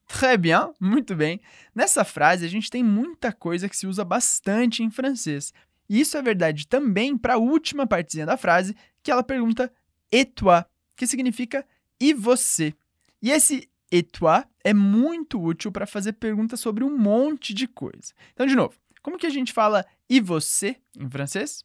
Très 0.07 0.39
bien, 0.39 0.73
muito 0.81 1.15
bem. 1.17 1.41
Nessa 1.75 2.05
frase, 2.05 2.45
a 2.45 2.49
gente 2.49 2.71
tem 2.71 2.83
muita 2.83 3.33
coisa 3.33 3.69
que 3.69 3.77
se 3.77 3.87
usa 3.87 4.05
bastante 4.05 4.83
em 4.83 4.91
francês. 4.91 5.53
E 5.89 6.01
isso 6.01 6.17
é 6.17 6.23
verdade 6.23 6.67
também 6.67 7.17
para 7.17 7.35
a 7.35 7.39
última 7.39 7.87
partezinha 7.87 8.27
da 8.27 8.37
frase, 8.37 8.77
que 9.03 9.11
ela 9.11 9.23
pergunta 9.23 9.73
et 10.11 10.33
toi, 10.33 10.65
que 10.97 11.07
significa 11.07 11.67
e 12.01 12.13
você. 12.13 12.75
E 13.21 13.31
esse 13.31 13.69
et 13.91 14.11
toi 14.11 14.45
é 14.65 14.73
muito 14.75 15.41
útil 15.43 15.71
para 15.71 15.87
fazer 15.87 16.15
perguntas 16.15 16.61
sobre 16.61 16.85
um 16.85 16.97
monte 16.97 17.53
de 17.55 17.67
coisa. 17.67 18.13
Então, 18.33 18.47
de 18.47 18.55
novo, 18.55 18.75
como 19.03 19.19
que 19.19 19.27
a 19.27 19.31
gente 19.31 19.53
fala 19.53 19.85
e 20.09 20.21
você 20.21 20.77
em 20.99 21.09
francês? 21.09 21.65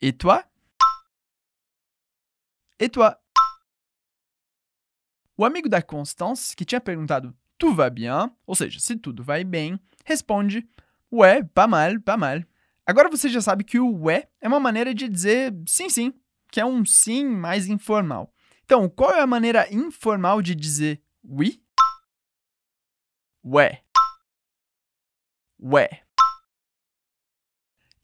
Et 0.00 0.12
toi? 0.12 0.44
Et 2.78 2.88
toi? 2.90 3.23
O 5.36 5.44
amigo 5.44 5.68
da 5.68 5.82
Constance, 5.82 6.54
que 6.54 6.64
tinha 6.64 6.80
perguntado 6.80 7.36
tu 7.58 7.74
va 7.74 7.90
bien, 7.90 8.30
ou 8.46 8.54
seja, 8.54 8.78
se 8.78 8.96
tudo 8.96 9.24
vai 9.24 9.42
bem, 9.42 9.78
responde 10.04 10.68
ouais, 11.10 11.42
pas 11.42 11.68
mal, 11.68 12.00
pas 12.00 12.18
mal. 12.18 12.40
Agora 12.86 13.08
você 13.08 13.28
já 13.28 13.40
sabe 13.40 13.64
que 13.64 13.78
o 13.78 13.90
ouais 14.02 14.28
é 14.40 14.46
uma 14.46 14.60
maneira 14.60 14.94
de 14.94 15.08
dizer 15.08 15.54
sim, 15.66 15.88
sim, 15.88 16.12
que 16.50 16.60
é 16.60 16.66
um 16.66 16.84
sim 16.84 17.24
mais 17.24 17.66
informal. 17.66 18.32
Então, 18.64 18.88
qual 18.88 19.12
é 19.12 19.20
a 19.20 19.26
maneira 19.26 19.72
informal 19.72 20.40
de 20.40 20.54
dizer 20.54 21.02
oui? 21.22 21.62
Ouais. 23.42 23.82
Ouais. 25.58 26.00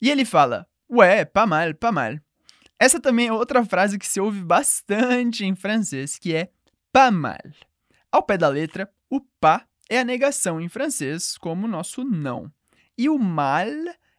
E 0.01 0.09
ele 0.09 0.25
fala, 0.25 0.67
ouais, 0.89 1.25
pas 1.25 1.47
mal, 1.47 1.73
pas 1.75 1.93
mal. 1.93 2.19
Essa 2.79 2.99
também 2.99 3.27
é 3.27 3.33
outra 3.33 3.63
frase 3.63 3.99
que 3.99 4.07
se 4.07 4.19
ouve 4.19 4.43
bastante 4.43 5.45
em 5.45 5.55
francês, 5.55 6.17
que 6.17 6.33
é 6.33 6.51
mal. 7.11 7.39
Ao 8.11 8.21
pé 8.21 8.37
da 8.37 8.49
letra, 8.49 8.91
o 9.09 9.21
pas 9.39 9.63
é 9.89 9.99
a 9.99 10.03
negação 10.03 10.59
em 10.59 10.67
francês, 10.67 11.37
como 11.37 11.65
o 11.65 11.69
nosso 11.69 12.03
não. 12.03 12.51
E 12.97 13.09
o 13.09 13.17
mal 13.17 13.67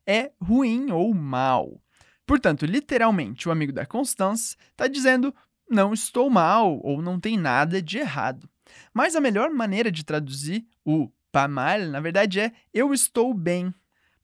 é 0.07 0.33
ruim 0.41 0.91
ou 0.91 1.13
mal. 1.15 1.83
Portanto, 2.27 2.65
literalmente, 2.65 3.49
o 3.49 3.53
amigo 3.53 3.73
da 3.73 3.85
Constance 3.85 4.57
está 4.71 4.87
dizendo 4.87 5.35
não 5.69 5.93
estou 5.93 6.29
mal 6.29 6.81
ou 6.83 7.01
não 7.01 7.19
tem 7.19 7.37
nada 7.37 7.81
de 7.81 7.99
errado. 7.99 8.49
Mas 8.93 9.17
a 9.17 9.21
melhor 9.21 9.51
maneira 9.51 9.91
de 9.91 10.05
traduzir 10.05 10.67
o 10.85 11.11
pas 11.31 11.49
mal, 11.49 11.81
na 11.81 12.01
verdade, 12.01 12.41
é 12.41 12.53
eu 12.73 12.93
estou 12.93 13.33
bem. 13.35 13.75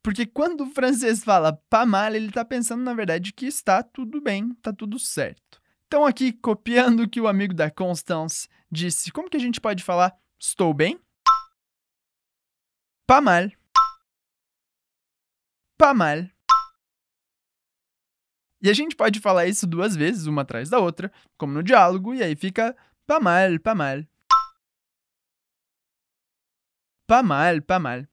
Porque 0.02 0.26
quando 0.26 0.62
o 0.62 0.70
francês 0.70 1.24
fala 1.24 1.52
pas 1.68 1.86
mal, 1.86 2.14
ele 2.14 2.28
está 2.28 2.44
pensando, 2.44 2.82
na 2.82 2.94
verdade, 2.94 3.32
que 3.32 3.46
está 3.46 3.82
tudo 3.82 4.20
bem, 4.20 4.52
está 4.52 4.72
tudo 4.72 4.98
certo. 4.98 5.57
Então, 5.88 6.04
aqui, 6.04 6.34
copiando 6.34 7.04
o 7.04 7.08
que 7.08 7.18
o 7.18 7.26
amigo 7.26 7.54
da 7.54 7.70
Constance 7.70 8.46
disse, 8.70 9.10
como 9.10 9.30
que 9.30 9.38
a 9.38 9.40
gente 9.40 9.58
pode 9.58 9.82
falar 9.82 10.14
estou 10.38 10.74
bem? 10.74 11.00
Pas 13.06 13.22
mal. 13.22 13.50
Pas 15.78 15.96
mal. 15.96 16.18
E 18.60 18.68
a 18.68 18.74
gente 18.74 18.94
pode 18.94 19.18
falar 19.18 19.46
isso 19.46 19.66
duas 19.66 19.96
vezes, 19.96 20.26
uma 20.26 20.42
atrás 20.42 20.68
da 20.68 20.78
outra, 20.78 21.10
como 21.38 21.54
no 21.54 21.62
diálogo, 21.62 22.12
e 22.12 22.22
aí 22.22 22.36
fica 22.36 22.76
pas 23.06 23.22
mal, 23.22 23.58
pas 23.58 23.74
mal. 23.74 24.04
Pas 27.06 27.24
mal, 27.24 27.62
pas 27.62 27.80
mal. 27.80 28.06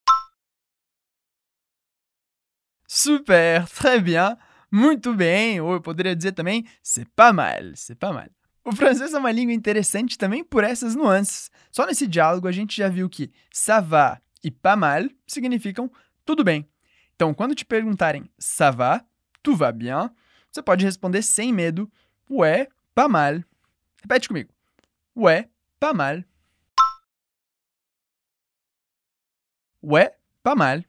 Super, 2.88 3.68
très 3.68 4.02
bien. 4.02 4.38
Muito 4.76 5.14
bem, 5.14 5.62
ou 5.62 5.76
eu 5.76 5.82
poderia 5.82 6.14
dizer 6.14 6.34
também, 6.34 6.66
c'est 6.84 7.08
pas 7.16 7.32
mal, 7.32 7.72
c'est 7.76 7.96
pas 7.98 8.14
mal. 8.14 8.28
O 8.62 8.76
francês 8.76 9.14
é 9.14 9.18
uma 9.18 9.32
língua 9.32 9.54
interessante 9.54 10.18
também 10.18 10.44
por 10.44 10.66
essas 10.66 10.96
nuances. 10.96 11.50
Só 11.72 11.86
nesse 11.86 12.06
diálogo 12.06 12.46
a 12.46 12.52
gente 12.52 12.76
já 12.76 12.90
viu 12.90 13.08
que 13.08 13.32
ça 13.54 13.80
va 13.80 14.22
e 14.44 14.52
pas 14.52 14.78
mal 14.78 15.04
significam 15.26 15.90
tudo 16.26 16.44
bem. 16.44 16.68
Então, 17.16 17.34
quando 17.34 17.56
te 17.56 17.64
perguntarem 17.64 18.30
ça 18.38 18.70
va, 18.70 19.02
tu 19.42 19.56
vas 19.56 19.72
bien, 19.74 20.12
você 20.52 20.62
pode 20.62 20.84
responder 20.84 21.22
sem 21.22 21.54
medo, 21.54 21.90
ouais, 22.30 22.68
pas 22.94 23.08
mal. 23.10 23.42
Repete 24.02 24.28
comigo. 24.28 24.52
Ouais, 25.16 25.48
pas 25.80 25.94
mal. 25.94 26.22
Ouais, 29.82 30.12
pas 30.44 30.54
mal. 30.54 30.84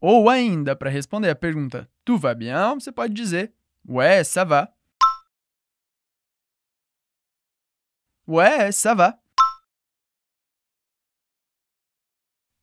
Ou 0.00 0.30
ainda, 0.30 0.76
para 0.76 0.90
responder 0.90 1.28
a 1.28 1.34
pergunta 1.34 1.88
Tu 2.04 2.16
vas 2.16 2.34
bien? 2.34 2.74
Você 2.74 2.92
pode 2.92 3.12
dizer 3.14 3.52
Ouais, 3.86 4.22
ça 4.22 4.44
va. 4.44 4.72
Ouais, 8.26 8.70
ça 8.72 8.94
va. 8.94 9.18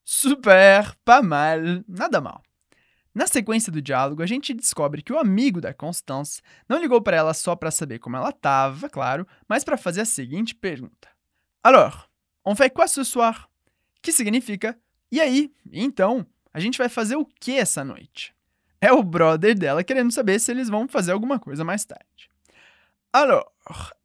Super, 0.03 0.95
pas 1.03 1.23
mal, 1.23 1.83
nada 1.87 2.21
mal. 2.21 2.43
Na 3.13 3.25
sequência 3.25 3.71
do 3.71 3.81
diálogo, 3.81 4.21
a 4.21 4.25
gente 4.27 4.53
descobre 4.53 5.01
que 5.01 5.11
o 5.11 5.17
amigo 5.17 5.59
da 5.59 5.73
Constance 5.73 6.41
não 6.69 6.79
ligou 6.79 7.01
para 7.01 7.17
ela 7.17 7.33
só 7.33 7.55
para 7.55 7.71
saber 7.71 7.97
como 7.97 8.15
ela 8.15 8.29
estava, 8.29 8.87
claro, 8.89 9.25
mas 9.47 9.63
para 9.63 9.77
fazer 9.77 10.01
a 10.01 10.05
seguinte 10.05 10.53
pergunta: 10.53 11.09
Alors, 11.63 12.07
on 12.45 12.55
fait 12.55 12.69
quoi 12.69 12.87
ce 12.87 13.03
soir? 13.03 13.49
Que 14.01 14.11
significa 14.11 14.77
e 15.11 15.21
aí, 15.21 15.51
então, 15.71 16.25
a 16.55 16.59
gente 16.61 16.77
vai 16.77 16.87
fazer 16.87 17.17
o 17.17 17.25
que 17.25 17.57
essa 17.57 17.83
noite? 17.83 18.33
É 18.79 18.89
o 18.89 19.03
brother 19.03 19.53
dela 19.53 19.83
querendo 19.83 20.09
saber 20.09 20.39
se 20.39 20.51
eles 20.51 20.69
vão 20.69 20.87
fazer 20.87 21.11
alguma 21.11 21.37
coisa 21.37 21.65
mais 21.65 21.83
tarde. 21.83 22.29
Alors, 23.11 23.45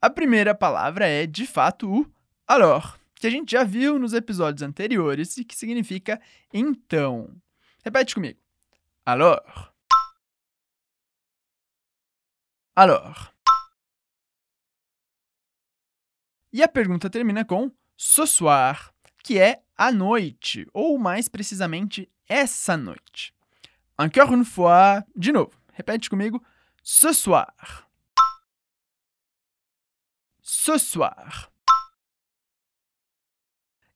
a 0.02 0.10
primeira 0.10 0.52
palavra 0.52 1.06
é 1.06 1.28
de 1.28 1.46
fato 1.46 1.88
o 1.88 2.12
alors, 2.48 2.98
que 3.14 3.28
a 3.28 3.30
gente 3.30 3.52
já 3.52 3.62
viu 3.62 4.00
nos 4.00 4.12
episódios 4.14 4.62
anteriores 4.62 5.36
e 5.36 5.44
que 5.44 5.54
significa 5.54 6.20
então. 6.52 7.40
Repete 7.84 8.16
comigo. 8.16 8.40
Alors. 9.06 9.72
Alors. 12.74 13.32
E 16.52 16.64
a 16.64 16.68
pergunta 16.68 17.08
termina 17.08 17.44
com 17.44 17.70
ce 17.96 18.26
soir, 18.26 18.92
que 19.22 19.38
é 19.38 19.62
à 19.76 19.92
noite, 19.92 20.66
ou 20.74 20.98
mais 20.98 21.28
precisamente 21.28 22.10
essa 22.30 22.76
noite. 22.76 23.34
Encore 23.98 24.32
une 24.32 24.44
fois, 24.44 25.04
de 25.16 25.32
novo, 25.32 25.52
repete 25.76 26.08
comigo, 26.08 26.40
ce 26.82 27.12
soir. 27.12 27.88
Ce 30.40 30.78
soir. 30.78 31.50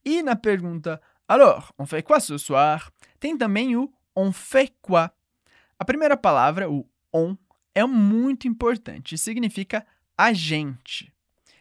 E 0.05 0.23
na 0.23 0.37
pergunta, 0.37 1.01
alors, 1.27 1.73
on 1.79 1.87
fait 1.87 2.03
quoi 2.03 2.21
ce 2.21 2.37
soir? 2.37 2.93
Tem 3.19 3.39
também 3.39 3.77
o 3.77 3.91
on 4.15 4.33
fait 4.33 4.75
quoi? 4.83 5.11
A 5.79 5.85
primeira 5.85 6.17
palavra, 6.17 6.69
o 6.69 6.87
on, 7.13 7.37
é 7.75 7.85
muito 7.87 8.47
importante 8.47 9.15
e 9.15 9.19
significa 9.19 9.87
a 10.19 10.33
gente. 10.33 11.13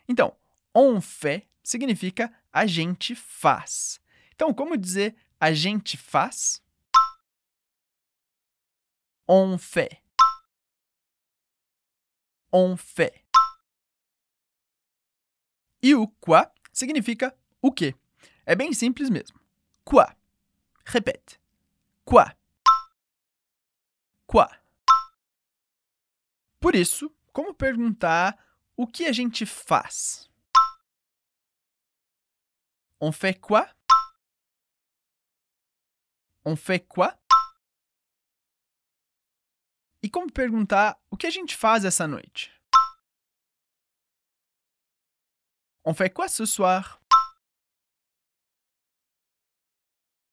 Então, 0.07 0.35
on 0.75 0.99
fait 0.99 1.47
significa 1.63 2.33
a 2.51 2.65
gente 2.65 3.15
faz. 3.15 4.01
Então, 4.33 4.53
como 4.53 4.75
dizer 4.75 5.15
a 5.39 5.53
gente 5.53 5.97
faz? 5.97 6.62
On 9.27 9.57
fait. 9.57 10.03
On 12.51 12.75
fait. 12.77 13.25
E 15.81 15.95
o 15.95 16.07
quoi 16.07 16.51
significa 16.71 17.35
o 17.61 17.71
quê? 17.71 17.95
É 18.45 18.55
bem 18.55 18.73
simples 18.73 19.09
mesmo. 19.09 19.39
Quoi. 19.85 20.05
Repete. 20.85 21.39
Quoi. 22.05 22.25
Quoi. 24.27 24.47
Por 26.59 26.75
isso, 26.75 27.09
como 27.33 27.53
perguntar 27.53 28.37
o 28.75 28.87
que 28.87 29.05
a 29.05 29.11
gente 29.11 29.45
faz? 29.45 30.29
On 32.99 33.11
fait 33.11 33.33
quoi? 33.33 33.69
On 36.45 36.55
fait 36.55 36.79
quoi? 36.79 37.17
E 40.03 40.09
como 40.09 40.29
perguntar 40.29 41.01
o 41.09 41.15
que 41.15 41.25
a 41.25 41.29
gente 41.29 41.55
faz 41.55 41.85
essa 41.85 42.05
noite? 42.05 42.51
On 45.85 45.93
fait 45.93 46.09
quoi 46.09 46.27
ce 46.27 46.45
soir? 46.45 47.01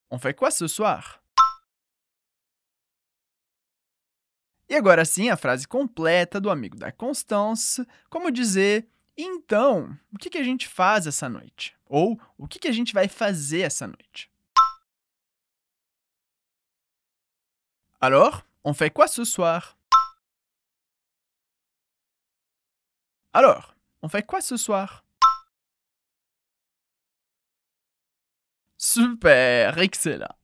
On 0.09 0.19
fait 0.19 0.33
quoi 0.33 0.51
ce 0.51 0.67
soir? 0.67 1.23
E 4.67 4.75
agora 4.75 5.05
sim, 5.05 5.29
a 5.29 5.37
frase 5.37 5.65
completa 5.65 6.41
do 6.41 6.49
amigo 6.49 6.77
da 6.77 6.91
Constance, 6.91 7.85
como 8.09 8.29
dizer 8.29 8.89
então, 9.17 9.97
o 10.13 10.17
que, 10.17 10.29
que 10.29 10.37
a 10.37 10.43
gente 10.43 10.67
faz 10.67 11.07
essa 11.07 11.29
noite? 11.29 11.77
Ou 11.85 12.19
o 12.37 12.45
que, 12.45 12.59
que 12.59 12.67
a 12.67 12.73
gente 12.73 12.93
vai 12.93 13.07
fazer 13.07 13.61
essa 13.61 13.87
noite? 13.87 14.29
Alors, 17.99 18.43
on 18.63 18.73
fait 18.73 18.89
quoi 18.89 19.07
ce 19.07 19.23
soir? 19.23 19.77
Alors, 23.33 23.75
on 24.01 24.09
fait 24.09 24.23
quoi 24.23 24.41
ce 24.41 24.57
soir? 24.57 25.03
Super, 28.77 29.77
excellent. 29.77 30.35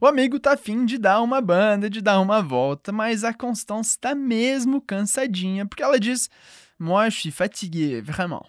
O 0.00 0.06
amigo 0.06 0.38
tá 0.38 0.52
afim 0.52 0.84
de 0.84 0.98
dar 0.98 1.22
uma 1.22 1.40
banda, 1.40 1.88
de 1.88 2.00
dar 2.00 2.20
uma 2.20 2.42
volta, 2.42 2.92
mas 2.92 3.24
a 3.24 3.32
Constance 3.32 3.98
tá 3.98 4.14
mesmo 4.14 4.80
cansadinha, 4.80 5.66
porque 5.66 5.82
ela 5.82 5.98
diz: 5.98 6.28
Moi, 6.78 7.10
je 7.10 7.20
suis 7.20 7.34
fatiguée, 7.34 8.00
vraiment. 8.00 8.46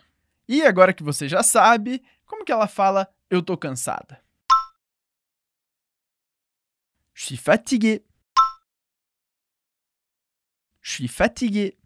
E 0.47 0.61
agora 0.63 0.93
que 0.93 1.03
você 1.03 1.27
já 1.27 1.43
sabe, 1.43 2.01
como 2.25 2.45
que 2.45 2.51
ela 2.51 2.67
fala 2.67 3.07
eu 3.29 3.41
tô 3.41 3.57
cansada? 3.57 4.21
Je 7.13 7.25
suis 7.25 7.37
fatiguée. 7.37 8.03
Je 10.87 10.93
suis 10.93 11.07
fatiguée. 11.09 11.77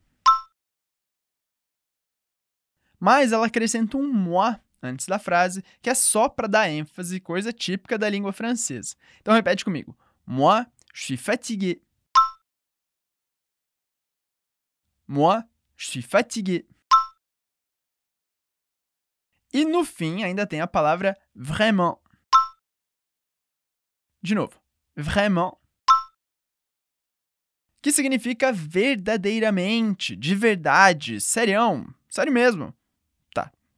Mas 3.00 3.32
ela 3.32 3.48
acrescenta 3.48 3.98
um 3.98 4.14
moi 4.14 4.62
antes 4.80 5.08
da 5.08 5.18
frase, 5.18 5.64
que 5.82 5.90
é 5.90 5.96
só 5.96 6.30
para 6.30 6.48
dar 6.48 6.70
ênfase, 6.70 7.20
coisa 7.20 7.52
típica 7.52 7.98
da 7.98 8.08
língua 8.08 8.32
francesa. 8.32 8.96
Então 9.20 9.34
repete 9.34 9.66
comigo. 9.66 9.98
Moi, 10.24 10.68
je 10.94 11.04
suis 11.04 11.18
fatigué. 11.18 11.82
Moi, 15.08 15.44
je 15.76 15.88
suis 15.90 16.06
fatigué. 16.06 16.68
E 19.52 19.66
no 19.66 19.84
fim 19.84 20.24
ainda 20.24 20.46
tem 20.46 20.62
a 20.62 20.68
palavra 20.68 21.18
vraiment. 21.34 22.00
De 24.22 24.36
novo, 24.36 24.62
vraiment. 24.96 25.61
Que 27.82 27.91
significa 27.91 28.52
verdadeiramente, 28.52 30.15
de 30.15 30.36
verdade, 30.36 31.20
serião, 31.20 31.94
sério 32.10 32.32
mesmo. 32.32 32.74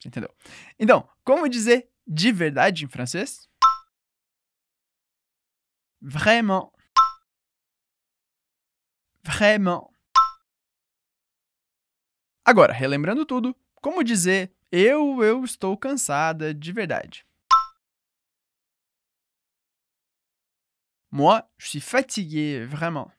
Você 0.03 0.09
entendeu? 0.09 0.35
Então, 0.77 1.07
como 1.23 1.47
dizer 1.47 1.89
de 2.05 2.29
verdade 2.33 2.83
em 2.83 2.89
francês? 2.89 3.47
Vraiment. 6.01 6.73
Vraiment. 9.23 9.89
Agora, 12.43 12.73
relembrando 12.73 13.25
tudo, 13.25 13.55
como 13.75 14.03
dizer 14.03 14.53
eu, 14.69 15.23
eu 15.23 15.45
estou 15.45 15.77
cansada 15.77 16.53
de 16.53 16.73
verdade? 16.73 17.25
Moi, 21.09 21.41
je 21.57 21.69
suis 21.69 21.79
fatigué, 21.79 22.65
vraiment. 22.65 23.09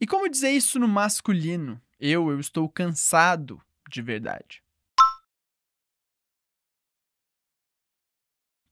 E 0.00 0.06
como 0.06 0.28
dizer 0.28 0.50
isso 0.50 0.78
no 0.78 0.86
masculino? 0.86 1.80
Eu, 1.98 2.30
eu 2.30 2.38
estou 2.38 2.68
cansado 2.68 3.60
de 3.88 4.00
verdade. 4.00 4.62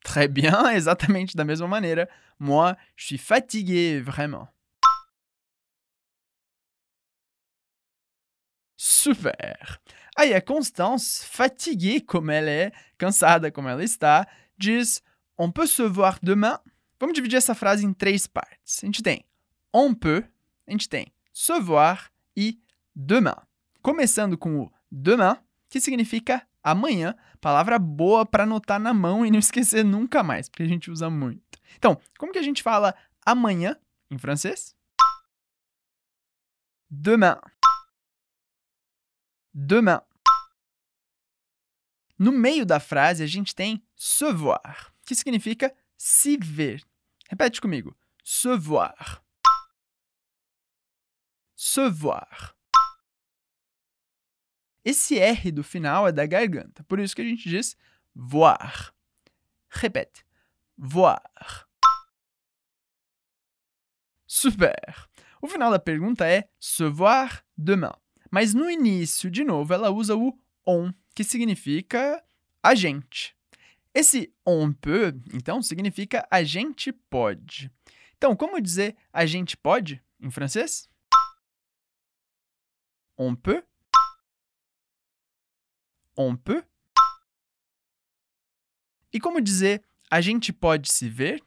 Très 0.05 0.29
bien, 0.29 0.53
exatamente 0.75 1.37
da 1.37 1.45
mesma 1.45 1.67
maneira. 1.67 2.09
Moi, 2.39 2.77
je 2.97 3.07
suis 3.07 3.21
fatigué, 3.21 4.01
vraiment. 4.01 4.47
Super! 8.77 9.81
Aí 10.17 10.33
a 10.33 10.41
Constance, 10.41 11.27
fatiguée 11.27 12.01
como 12.01 12.31
ela 12.31 12.49
é, 12.49 12.73
cansada 12.97 13.51
como 13.51 13.69
ela 13.69 13.83
está, 13.83 14.27
diz: 14.57 15.03
On 15.37 15.51
peut 15.51 15.67
se 15.67 15.83
voir 15.89 16.19
demain? 16.23 16.59
Vamos 17.01 17.15
dividir 17.15 17.37
essa 17.37 17.55
frase 17.55 17.85
em 17.85 17.93
três 17.93 18.27
partes. 18.27 18.83
A 18.83 18.87
gente 18.87 19.03
tem 19.03 19.25
on 19.75 19.93
peut, 19.93 20.25
a 20.67 20.71
gente 20.71 20.89
tem 20.89 21.12
se 21.37 21.61
voir 21.61 22.11
e 22.35 22.59
demain. 22.94 23.37
Começando 23.83 24.38
com 24.38 24.59
o 24.59 24.72
demain, 24.90 25.37
que 25.68 25.79
significa 25.83 26.49
amanhã, 26.62 27.14
palavra 27.42 27.79
boa 27.79 28.25
para 28.25 28.44
anotar 28.44 28.81
na 28.81 28.94
mão 28.94 29.25
e 29.25 29.31
não 29.31 29.38
esquecer 29.38 29.85
nunca 29.85 30.22
mais, 30.22 30.49
porque 30.49 30.62
a 30.62 30.66
gente 30.66 30.90
usa 30.90 31.11
muito. 31.11 31.61
Então, 31.77 32.01
como 32.18 32.33
que 32.33 32.38
a 32.38 32.42
gente 32.42 32.62
fala 32.62 32.94
amanhã 33.25 33.79
em 34.11 34.16
francês? 34.16 34.75
Demain. 36.88 37.37
Demain. 39.53 40.01
No 42.18 42.33
meio 42.33 42.64
da 42.64 42.81
frase, 42.81 43.22
a 43.22 43.27
gente 43.27 43.55
tem 43.55 43.87
se 43.94 44.33
voir, 44.33 44.90
que 45.05 45.14
significa 45.14 45.77
se 45.99 46.38
ver. 46.38 46.83
Repete 47.29 47.61
comigo. 47.61 47.94
Se 48.25 48.57
voir. 48.57 49.26
Se 51.57 51.88
voir. 51.88 52.55
Esse 54.85 55.19
R 55.19 55.51
do 55.51 55.64
final 55.64 56.07
é 56.07 56.12
da 56.12 56.27
garganta, 56.27 56.85
por 56.85 57.01
isso 57.01 57.16
que 57.16 57.23
a 57.23 57.25
gente 57.25 57.49
diz 57.49 57.77
voar. 58.14 58.95
Répète. 59.69 60.25
Voir. 60.77 61.66
Super! 64.27 65.09
O 65.40 65.49
final 65.49 65.71
da 65.71 65.79
pergunta 65.79 66.27
é 66.27 66.49
se 66.61 66.87
voir 66.88 67.42
demain. 67.57 67.92
Mas 68.31 68.53
no 68.53 68.71
início, 68.71 69.31
de 69.31 69.42
novo, 69.42 69.73
ela 69.73 69.90
usa 69.90 70.14
o 70.14 70.38
on, 70.66 70.92
que 71.14 71.25
significa 71.25 72.23
a 72.62 72.75
gente. 72.75 73.35
Esse 73.95 74.31
on 74.45 74.73
peut, 74.75 75.19
então, 75.33 75.62
significa 75.62 76.27
a 76.31 76.42
gente 76.42 76.92
pode. 76.92 77.71
Então, 78.16 78.37
como 78.37 78.61
dizer 78.61 78.95
a 79.11 79.25
gente 79.25 79.57
pode 79.57 80.03
em 80.21 80.31
francês? 80.31 80.88
On 83.19 83.35
peut. 83.35 83.67
On 86.17 86.37
peut. 86.37 86.65
E 89.13 89.19
como 89.19 89.41
dizer 89.41 89.83
a 90.11 90.21
gente 90.21 90.53
pode 90.53 90.87
se 90.87 91.09
ver? 91.09 91.43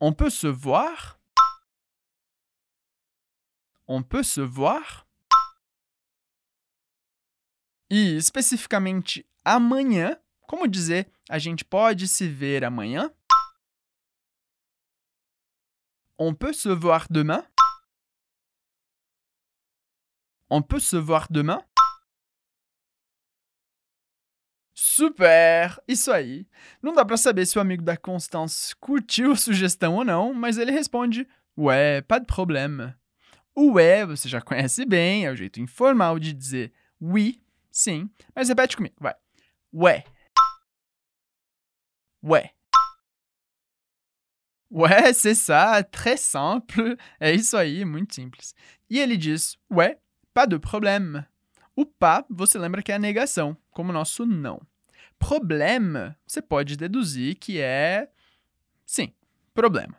On 0.00 0.12
peut 0.12 0.30
se 0.30 0.46
voir. 0.46 1.20
On 3.86 4.02
peut 4.02 4.22
se 4.22 4.40
voir. 4.40 5.06
E 7.90 8.16
especificamente 8.16 9.28
amanhã, 9.44 10.18
como 10.48 10.66
dizer 10.66 11.12
a 11.28 11.38
gente 11.38 11.64
pode 11.64 12.08
se 12.08 12.26
ver 12.26 12.64
amanhã? 12.64 13.14
On 16.18 16.34
peut 16.34 16.54
se 16.54 16.74
voir 16.74 17.06
demain. 17.10 17.46
On 20.50 20.62
peut 20.62 20.80
se 20.80 20.96
voir 20.96 21.26
demain. 21.30 21.60
Super! 24.74 25.80
Isso 25.86 26.10
aí. 26.12 26.46
Não 26.82 26.92
dá 26.92 27.04
pra 27.04 27.16
saber 27.16 27.46
se 27.46 27.56
o 27.56 27.60
amigo 27.60 27.82
da 27.82 27.96
Constance 27.96 28.74
curtiu 28.76 29.32
a 29.32 29.36
sugestão 29.36 29.94
ou 29.94 30.04
não, 30.04 30.34
mas 30.34 30.58
ele 30.58 30.70
responde: 30.72 31.26
Ouais, 31.56 32.02
pas 32.02 32.20
de 32.20 32.26
problème. 32.26 32.94
Ouais 33.56 34.04
você 34.04 34.28
já 34.28 34.40
conhece 34.40 34.84
bem, 34.84 35.26
é 35.26 35.30
o 35.30 35.36
jeito 35.36 35.60
informal 35.60 36.18
de 36.18 36.32
dizer 36.32 36.72
oui, 37.00 37.40
sim, 37.70 38.10
mas 38.34 38.48
repete 38.48 38.76
comigo, 38.76 38.96
vai. 38.98 39.14
Ouais. 39.72 40.04
Ouais. 42.22 42.50
Ouais, 44.70 45.12
c'est 45.12 45.36
ça, 45.36 45.84
très 45.84 46.16
simple. 46.16 46.96
É 47.20 47.32
isso 47.32 47.56
aí, 47.56 47.84
muito 47.84 48.14
simples. 48.14 48.54
E 48.90 48.98
ele 48.98 49.16
diz: 49.16 49.56
Ouais, 49.70 49.98
pas 50.34 50.46
de 50.46 50.58
problème. 50.58 51.24
O 51.76 51.86
pas, 51.86 52.24
você 52.28 52.58
lembra 52.58 52.82
que 52.82 52.92
é 52.92 52.96
a 52.96 52.98
negação, 52.98 53.56
como 53.70 53.90
o 53.90 53.92
nosso 53.92 54.26
não. 54.26 54.60
Problema, 55.18 56.18
você 56.26 56.42
pode 56.42 56.76
deduzir 56.76 57.36
que 57.36 57.60
é. 57.60 58.10
Sim, 58.84 59.14
problema. 59.54 59.96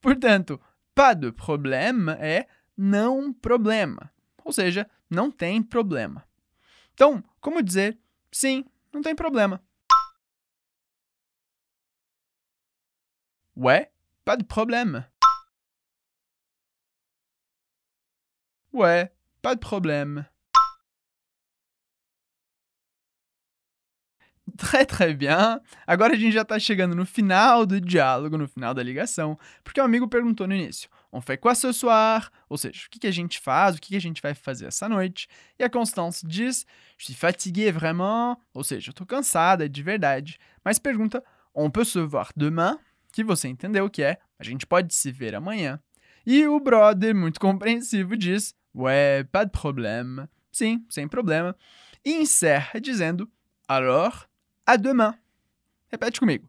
Portanto, 0.00 0.60
pas 0.94 1.14
de 1.16 1.32
problème 1.32 2.10
é 2.18 2.46
não 2.76 3.32
problema. 3.32 4.12
Ou 4.44 4.52
seja, 4.52 4.88
não 5.08 5.30
tem 5.30 5.62
problema. 5.62 6.24
Então, 6.92 7.22
como 7.40 7.62
dizer 7.62 7.98
sim, 8.30 8.64
não 8.92 9.00
tem 9.00 9.14
problema? 9.14 9.62
Ouais, 13.56 13.90
pas 14.24 14.36
de 14.36 14.44
problème. 14.44 15.04
Ouais, 18.72 19.10
pas 19.42 19.54
de 19.54 19.60
problème. 19.60 20.26
Très, 24.56 24.86
très 24.86 25.14
bien. 25.14 25.60
Agora 25.86 26.14
a 26.14 26.16
gente 26.16 26.32
já 26.32 26.42
está 26.42 26.58
chegando 26.58 26.94
no 26.94 27.04
final 27.04 27.66
do 27.66 27.80
diálogo, 27.80 28.38
no 28.38 28.48
final 28.48 28.72
da 28.72 28.82
ligação, 28.82 29.38
porque 29.62 29.80
o 29.80 29.84
amigo 29.84 30.08
perguntou 30.08 30.46
no 30.46 30.54
início: 30.54 30.88
On 31.12 31.20
fait 31.20 31.36
quoi 31.36 31.54
ce 31.54 31.72
soir? 31.72 32.30
Ou 32.48 32.56
seja, 32.56 32.86
o 32.86 32.90
que, 32.90 32.98
que 32.98 33.06
a 33.06 33.12
gente 33.12 33.40
faz, 33.40 33.76
o 33.76 33.80
que, 33.80 33.88
que 33.88 33.96
a 33.96 34.00
gente 34.00 34.22
vai 34.22 34.34
fazer 34.34 34.66
essa 34.66 34.88
noite? 34.88 35.28
E 35.58 35.64
a 35.64 35.70
Constance 35.70 36.26
diz: 36.26 36.66
Je 36.96 37.06
suis 37.06 37.16
fatiguée 37.16 37.70
vraiment. 37.70 38.36
Ou 38.54 38.64
seja, 38.64 38.88
eu 38.88 38.92
estou 38.92 39.06
cansada 39.06 39.68
de 39.68 39.82
verdade. 39.82 40.38
Mas 40.64 40.78
pergunta: 40.78 41.22
On 41.54 41.70
peut 41.70 41.84
se 41.84 42.00
voir 42.00 42.30
demain? 42.36 42.78
Que 43.12 43.24
você 43.24 43.48
entendeu 43.48 43.88
que 43.90 44.02
é: 44.02 44.18
a 44.38 44.44
gente 44.44 44.66
pode 44.66 44.94
se 44.94 45.10
ver 45.12 45.34
amanhã. 45.34 45.80
E 46.26 46.46
o 46.46 46.60
brother, 46.60 47.14
muito 47.14 47.38
compreensivo, 47.40 48.16
diz: 48.16 48.54
Ouais, 48.74 49.24
pas 49.24 49.44
de 49.44 49.50
problème. 49.50 50.28
Sim, 50.52 50.84
sem 50.88 51.08
problema. 51.08 51.56
E 52.04 52.20
encerra 52.20 52.80
dizendo: 52.80 53.30
Alors, 53.66 54.28
à 54.66 54.76
demain. 54.76 55.18
Répète 55.90 56.18
comigo. 56.18 56.48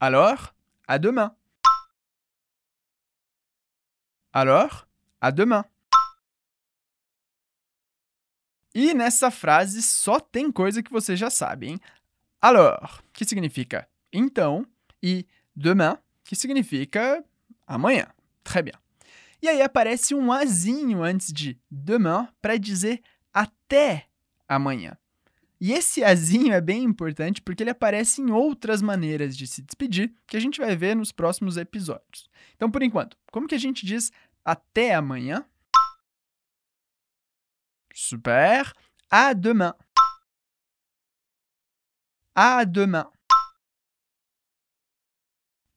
Alors, 0.00 0.54
à 0.86 0.98
demain. 0.98 1.34
Alors, 4.32 4.86
à 5.20 5.30
demain. 5.30 5.64
E 8.74 8.94
nessa 8.94 9.30
frase 9.30 9.82
só 9.82 10.18
tem 10.18 10.50
coisa 10.50 10.82
que 10.82 10.90
você 10.90 11.14
já 11.14 11.28
sabe, 11.28 11.68
hein? 11.68 11.80
Alors, 12.40 13.02
que 13.12 13.24
significa 13.24 13.86
então, 14.12 14.66
e 15.02 15.26
demain, 15.54 15.98
que 16.24 16.36
significa 16.36 17.24
amanhã. 17.66 18.06
Très 18.44 18.62
bien. 18.62 18.81
E 19.42 19.48
aí 19.48 19.60
aparece 19.60 20.14
um 20.14 20.30
azinho 20.30 21.02
antes 21.02 21.32
de 21.32 21.60
demain 21.68 22.28
para 22.40 22.56
dizer 22.56 23.02
até 23.34 24.06
amanhã. 24.48 24.96
E 25.60 25.72
esse 25.72 26.02
azinho 26.02 26.52
é 26.52 26.60
bem 26.60 26.84
importante 26.84 27.42
porque 27.42 27.62
ele 27.62 27.70
aparece 27.70 28.20
em 28.20 28.30
outras 28.30 28.80
maneiras 28.80 29.36
de 29.36 29.46
se 29.46 29.60
despedir 29.60 30.14
que 30.26 30.36
a 30.36 30.40
gente 30.40 30.60
vai 30.60 30.76
ver 30.76 30.94
nos 30.94 31.12
próximos 31.12 31.56
episódios. 31.56 32.28
Então, 32.54 32.70
por 32.70 32.82
enquanto, 32.82 33.16
como 33.30 33.48
que 33.48 33.54
a 33.54 33.58
gente 33.58 33.84
diz 33.84 34.12
até 34.44 34.94
amanhã? 34.94 35.44
Super. 37.94 38.72
À 39.10 39.32
demain. 39.32 39.72
À 42.34 42.64
demain. 42.64 43.04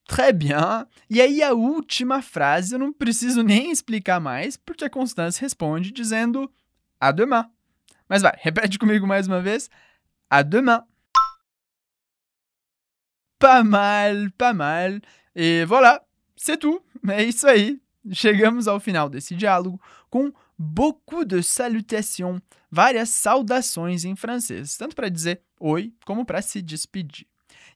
Très 0.07 0.31
bien. 0.31 0.85
E 1.09 1.19
aí 1.19 1.41
a 1.41 1.53
última 1.53 2.21
frase 2.21 2.75
eu 2.75 2.79
não 2.79 2.93
preciso 2.93 3.41
nem 3.41 3.71
explicar 3.71 4.19
mais, 4.19 4.55
porque 4.55 4.85
a 4.85 4.89
Constance 4.89 5.41
responde 5.41 5.91
dizendo 5.91 6.51
à 6.99 7.11
demain. 7.11 7.49
Mas 8.07 8.21
vai, 8.21 8.33
repete 8.37 8.77
comigo 8.77 9.07
mais 9.07 9.27
uma 9.27 9.41
vez. 9.41 9.69
À 10.29 10.43
demain. 10.43 10.83
Pas 13.39 13.63
mal, 13.65 14.31
pas 14.37 14.55
mal. 14.55 14.99
E 15.35 15.65
voilà, 15.65 16.01
c'est 16.37 16.57
tout. 16.57 16.81
É 17.09 17.23
isso 17.23 17.47
aí. 17.47 17.79
Chegamos 18.11 18.67
ao 18.67 18.79
final 18.79 19.09
desse 19.09 19.35
diálogo 19.35 19.81
com 20.09 20.31
beaucoup 20.57 21.25
de 21.25 21.41
salutations, 21.41 22.39
várias 22.71 23.09
saudações 23.09 24.05
em 24.05 24.15
francês, 24.15 24.77
tanto 24.77 24.95
para 24.95 25.09
dizer 25.09 25.41
oi 25.59 25.91
como 26.05 26.23
para 26.23 26.41
se 26.41 26.61
despedir. 26.61 27.27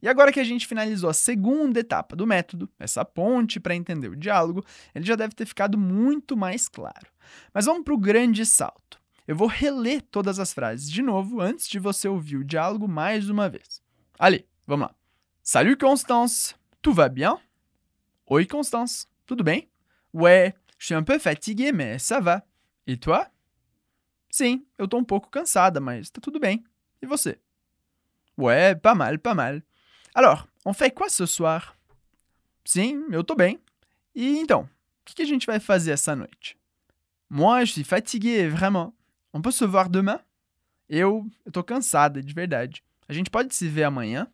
E 0.02 0.08
agora 0.08 0.32
que 0.32 0.40
a 0.40 0.44
gente 0.44 0.66
finalizou 0.66 1.10
a 1.10 1.14
segunda 1.14 1.80
etapa 1.80 2.16
do 2.16 2.26
método, 2.26 2.70
essa 2.80 3.04
ponte 3.04 3.60
para 3.60 3.76
entender 3.76 4.08
o 4.08 4.16
diálogo, 4.16 4.64
ele 4.96 5.06
já 5.06 5.16
deve 5.16 5.36
ter 5.36 5.46
ficado 5.46 5.78
muito 5.78 6.38
mais 6.38 6.68
claro. 6.70 7.08
Mas 7.54 7.66
vamos 7.66 7.84
para 7.84 7.94
o 7.94 7.98
grande 7.98 8.46
salto. 8.46 9.00
Eu 9.28 9.36
vou 9.36 9.48
reler 9.48 10.02
todas 10.02 10.40
as 10.40 10.54
frases 10.54 10.90
de 10.90 11.02
novo 11.02 11.42
antes 11.42 11.68
de 11.68 11.78
você 11.78 12.08
ouvir 12.08 12.38
o 12.38 12.44
diálogo 12.44 12.88
mais 12.88 13.30
uma 13.30 13.50
vez. 13.50 13.82
Allez, 14.18 14.44
vamos 14.66 14.88
lá. 14.88 14.96
Salut 15.44 15.78
Constance, 15.78 16.56
tout 16.82 16.96
va 16.96 17.08
bien? 17.10 17.38
Oi 18.26 18.46
Constance, 18.46 19.06
tudo 19.26 19.44
bem? 19.44 19.70
Ouais, 20.14 20.54
je 20.78 20.86
suis 20.88 20.96
un 20.96 21.04
peu 21.04 21.20
fatiguée, 21.20 21.72
mais 21.72 22.02
ça 22.02 22.20
va. 22.20 22.44
Et 22.88 22.98
toi? 22.98 23.28
Sim, 24.32 24.66
eu 24.78 24.88
tô 24.88 24.98
um 24.98 25.04
pouco 25.04 25.30
cansada, 25.30 25.80
mas 25.80 26.10
tá 26.10 26.20
tudo 26.22 26.40
bem. 26.40 26.64
E 27.02 27.06
você? 27.06 27.40
Ouais, 28.38 28.74
pas 28.76 28.96
mal, 28.96 29.18
pas 29.20 29.36
mal. 29.36 29.62
Alors, 30.14 30.48
on 30.66 30.74
fait 30.74 30.92
quoi 30.92 31.10
ce 31.10 31.26
soir? 31.26 31.76
Sim, 32.66 33.06
eu 33.12 33.24
tô 33.24 33.36
bem. 33.36 33.60
E 34.16 34.38
então, 34.40 34.62
o 34.62 34.70
que, 35.06 35.16
que 35.16 35.22
a 35.22 35.26
gente 35.26 35.46
vai 35.46 35.60
fazer 35.60 35.92
essa 35.92 36.16
noite? 36.16 36.58
Moi, 37.30 37.66
je 37.66 37.74
suis 37.74 37.84
fatiguée, 37.84 38.48
vraiment. 38.48 38.94
On 39.34 39.42
peut 39.42 39.52
se 39.52 39.66
voir 39.66 39.90
demain? 39.90 40.20
Eu, 40.90 41.30
eu 41.46 41.52
tô 41.52 41.64
cansada, 41.64 42.22
de 42.22 42.34
verdade. 42.34 42.84
A 43.08 43.14
gente 43.14 43.30
pode 43.30 43.54
se 43.54 43.68
ver 43.68 43.84
amanhã? 43.84 44.28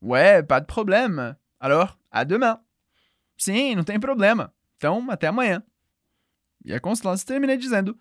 Ouais, 0.00 0.42
pas 0.42 0.60
de 0.60 0.66
problème. 0.66 1.36
Alors, 1.58 1.98
à 2.10 2.24
demain. 2.24 2.60
Sim, 3.36 3.74
não 3.74 3.84
tem 3.84 3.98
problema. 3.98 4.52
Então, 4.76 5.10
até 5.10 5.26
amanhã. 5.26 5.62
E 6.64 6.72
a 6.72 6.80
Constance 6.80 7.24
termina 7.24 7.56
dizendo: 7.56 7.98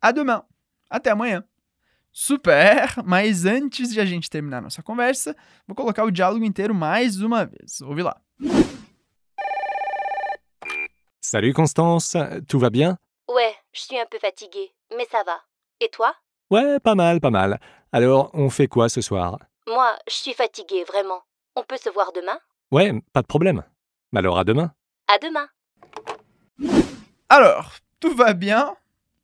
à 0.00 0.12
demain. 0.12 0.44
Até 0.88 1.10
amanhã. 1.10 1.44
Super! 2.16 3.02
Mas 3.04 3.44
antes 3.44 3.90
de 3.92 4.00
a 4.00 4.04
gente 4.04 4.30
terminar 4.30 4.62
nossa 4.62 4.80
conversa, 4.84 5.34
vou 5.66 5.74
colocar 5.74 6.04
o 6.04 6.12
diálogo 6.12 6.44
inteiro 6.44 6.72
mais 6.72 7.20
uma 7.20 7.44
vez. 7.44 7.80
Ouve 7.80 8.02
lá. 8.02 8.16
Salut 11.20 11.52
Constance, 11.52 12.16
tout 12.46 12.60
va 12.60 12.70
bien? 12.70 12.96
Ouais, 13.28 13.56
je 13.72 13.80
suis 13.80 13.98
un 13.98 14.06
peu 14.06 14.20
fatiguée, 14.20 14.72
mais 14.96 15.06
ça 15.10 15.24
va. 15.24 15.40
Et 15.80 15.88
toi? 15.88 16.14
Ouais, 16.52 16.78
pas 16.78 16.94
mal, 16.94 17.20
pas 17.20 17.30
mal. 17.30 17.58
Alors, 17.90 18.30
on 18.32 18.48
fait 18.48 18.68
quoi 18.68 18.88
ce 18.88 19.00
soir? 19.00 19.40
Moi, 19.66 19.96
je 20.06 20.14
suis 20.14 20.34
fatiguée, 20.34 20.84
vraiment. 20.84 21.20
On 21.56 21.64
peut 21.64 21.78
se 21.78 21.88
voir 21.88 22.12
demain? 22.12 22.38
Ouais, 22.70 22.92
pas 23.12 23.22
de 23.22 23.26
problème. 23.26 23.64
Alors 24.14 24.38
à 24.38 24.44
demain? 24.44 24.72
À 25.08 25.18
demain. 25.18 25.48
Alors, 27.28 27.72
tout 27.98 28.14
va 28.14 28.34
bien? 28.34 28.76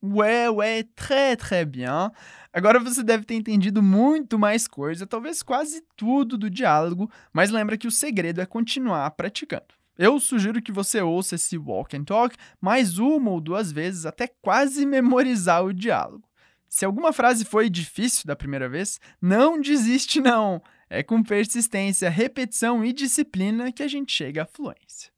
Ouais, 0.03 0.49
ouais, 0.49 0.85
très, 0.97 1.37
très 1.37 1.67
bien. 1.67 2.11
Agora 2.53 2.81
você 2.81 3.03
deve 3.03 3.25
ter 3.25 3.35
entendido 3.35 3.83
muito 3.83 4.39
mais 4.39 4.67
coisa, 4.67 5.07
talvez 5.07 5.43
quase 5.43 5.83
tudo 5.97 6.37
do 6.37 6.51
diálogo, 6.51 7.11
mas 7.33 7.51
lembra 7.51 7.79
que 7.79 7.87
o 7.87 7.93
segredo 7.93 8.41
é 8.41 8.47
continuar 8.47 9.09
praticando. 9.13 9.81
Eu 9.97 10.19
sugiro 10.19 10.63
que 10.63 10.73
você 10.73 11.01
ouça 11.01 11.35
esse 11.35 11.57
walk 11.57 11.97
and 11.97 12.05
talk 12.05 12.37
mais 12.61 12.99
uma 12.99 13.31
ou 13.31 13.41
duas 13.41 13.71
vezes 13.71 14.07
até 14.07 14.27
quase 14.27 14.85
memorizar 14.85 15.65
o 15.65 15.75
diálogo. 15.75 16.29
Se 16.69 16.85
alguma 16.85 17.13
frase 17.13 17.45
foi 17.45 17.69
difícil 17.69 18.25
da 18.27 18.35
primeira 18.35 18.69
vez, 18.69 18.99
não 19.21 19.61
desiste 19.61 20.21
não. 20.21 20.63
É 20.89 21.03
com 21.03 21.23
persistência, 21.23 22.09
repetição 22.09 22.85
e 22.85 22.93
disciplina 22.93 23.71
que 23.71 23.83
a 23.83 23.89
gente 23.89 24.13
chega 24.13 24.43
à 24.43 24.47
fluência. 24.47 25.13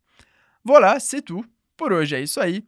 Voilà, 0.65 0.99
c'est 0.99 1.23
tout. 1.23 1.49
Por 1.77 1.93
hoje 1.93 2.17
é 2.17 2.21
isso 2.21 2.41
aí. 2.41 2.65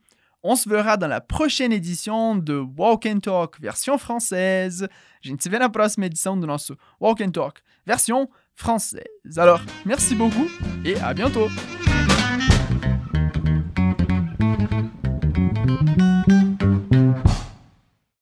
On 0.47 0.57
se 0.57 0.69
verra 0.69 0.99
dans 0.99 1.09
la 1.09 1.23
prochaine 1.23 1.73
édition 1.73 2.37
de 2.37 2.63
Walk 2.77 3.07
and 3.07 3.21
Talk 3.21 3.59
version 3.59 3.97
française. 3.97 4.83
A 4.83 5.27
gente 5.27 5.43
se 5.43 5.49
vê 5.49 5.59
na 5.59 5.71
próxima 5.71 6.05
edição 6.05 6.39
do 6.39 6.47
nosso 6.47 6.77
Walk 7.01 7.25
and 7.25 7.31
Talk 7.31 7.63
version 7.87 8.29
française. 8.55 9.39
Alors, 9.39 9.63
merci 9.87 10.15
beaucoup 10.15 10.47
et 10.85 11.01
à 11.01 11.15
bientôt. 11.15 11.49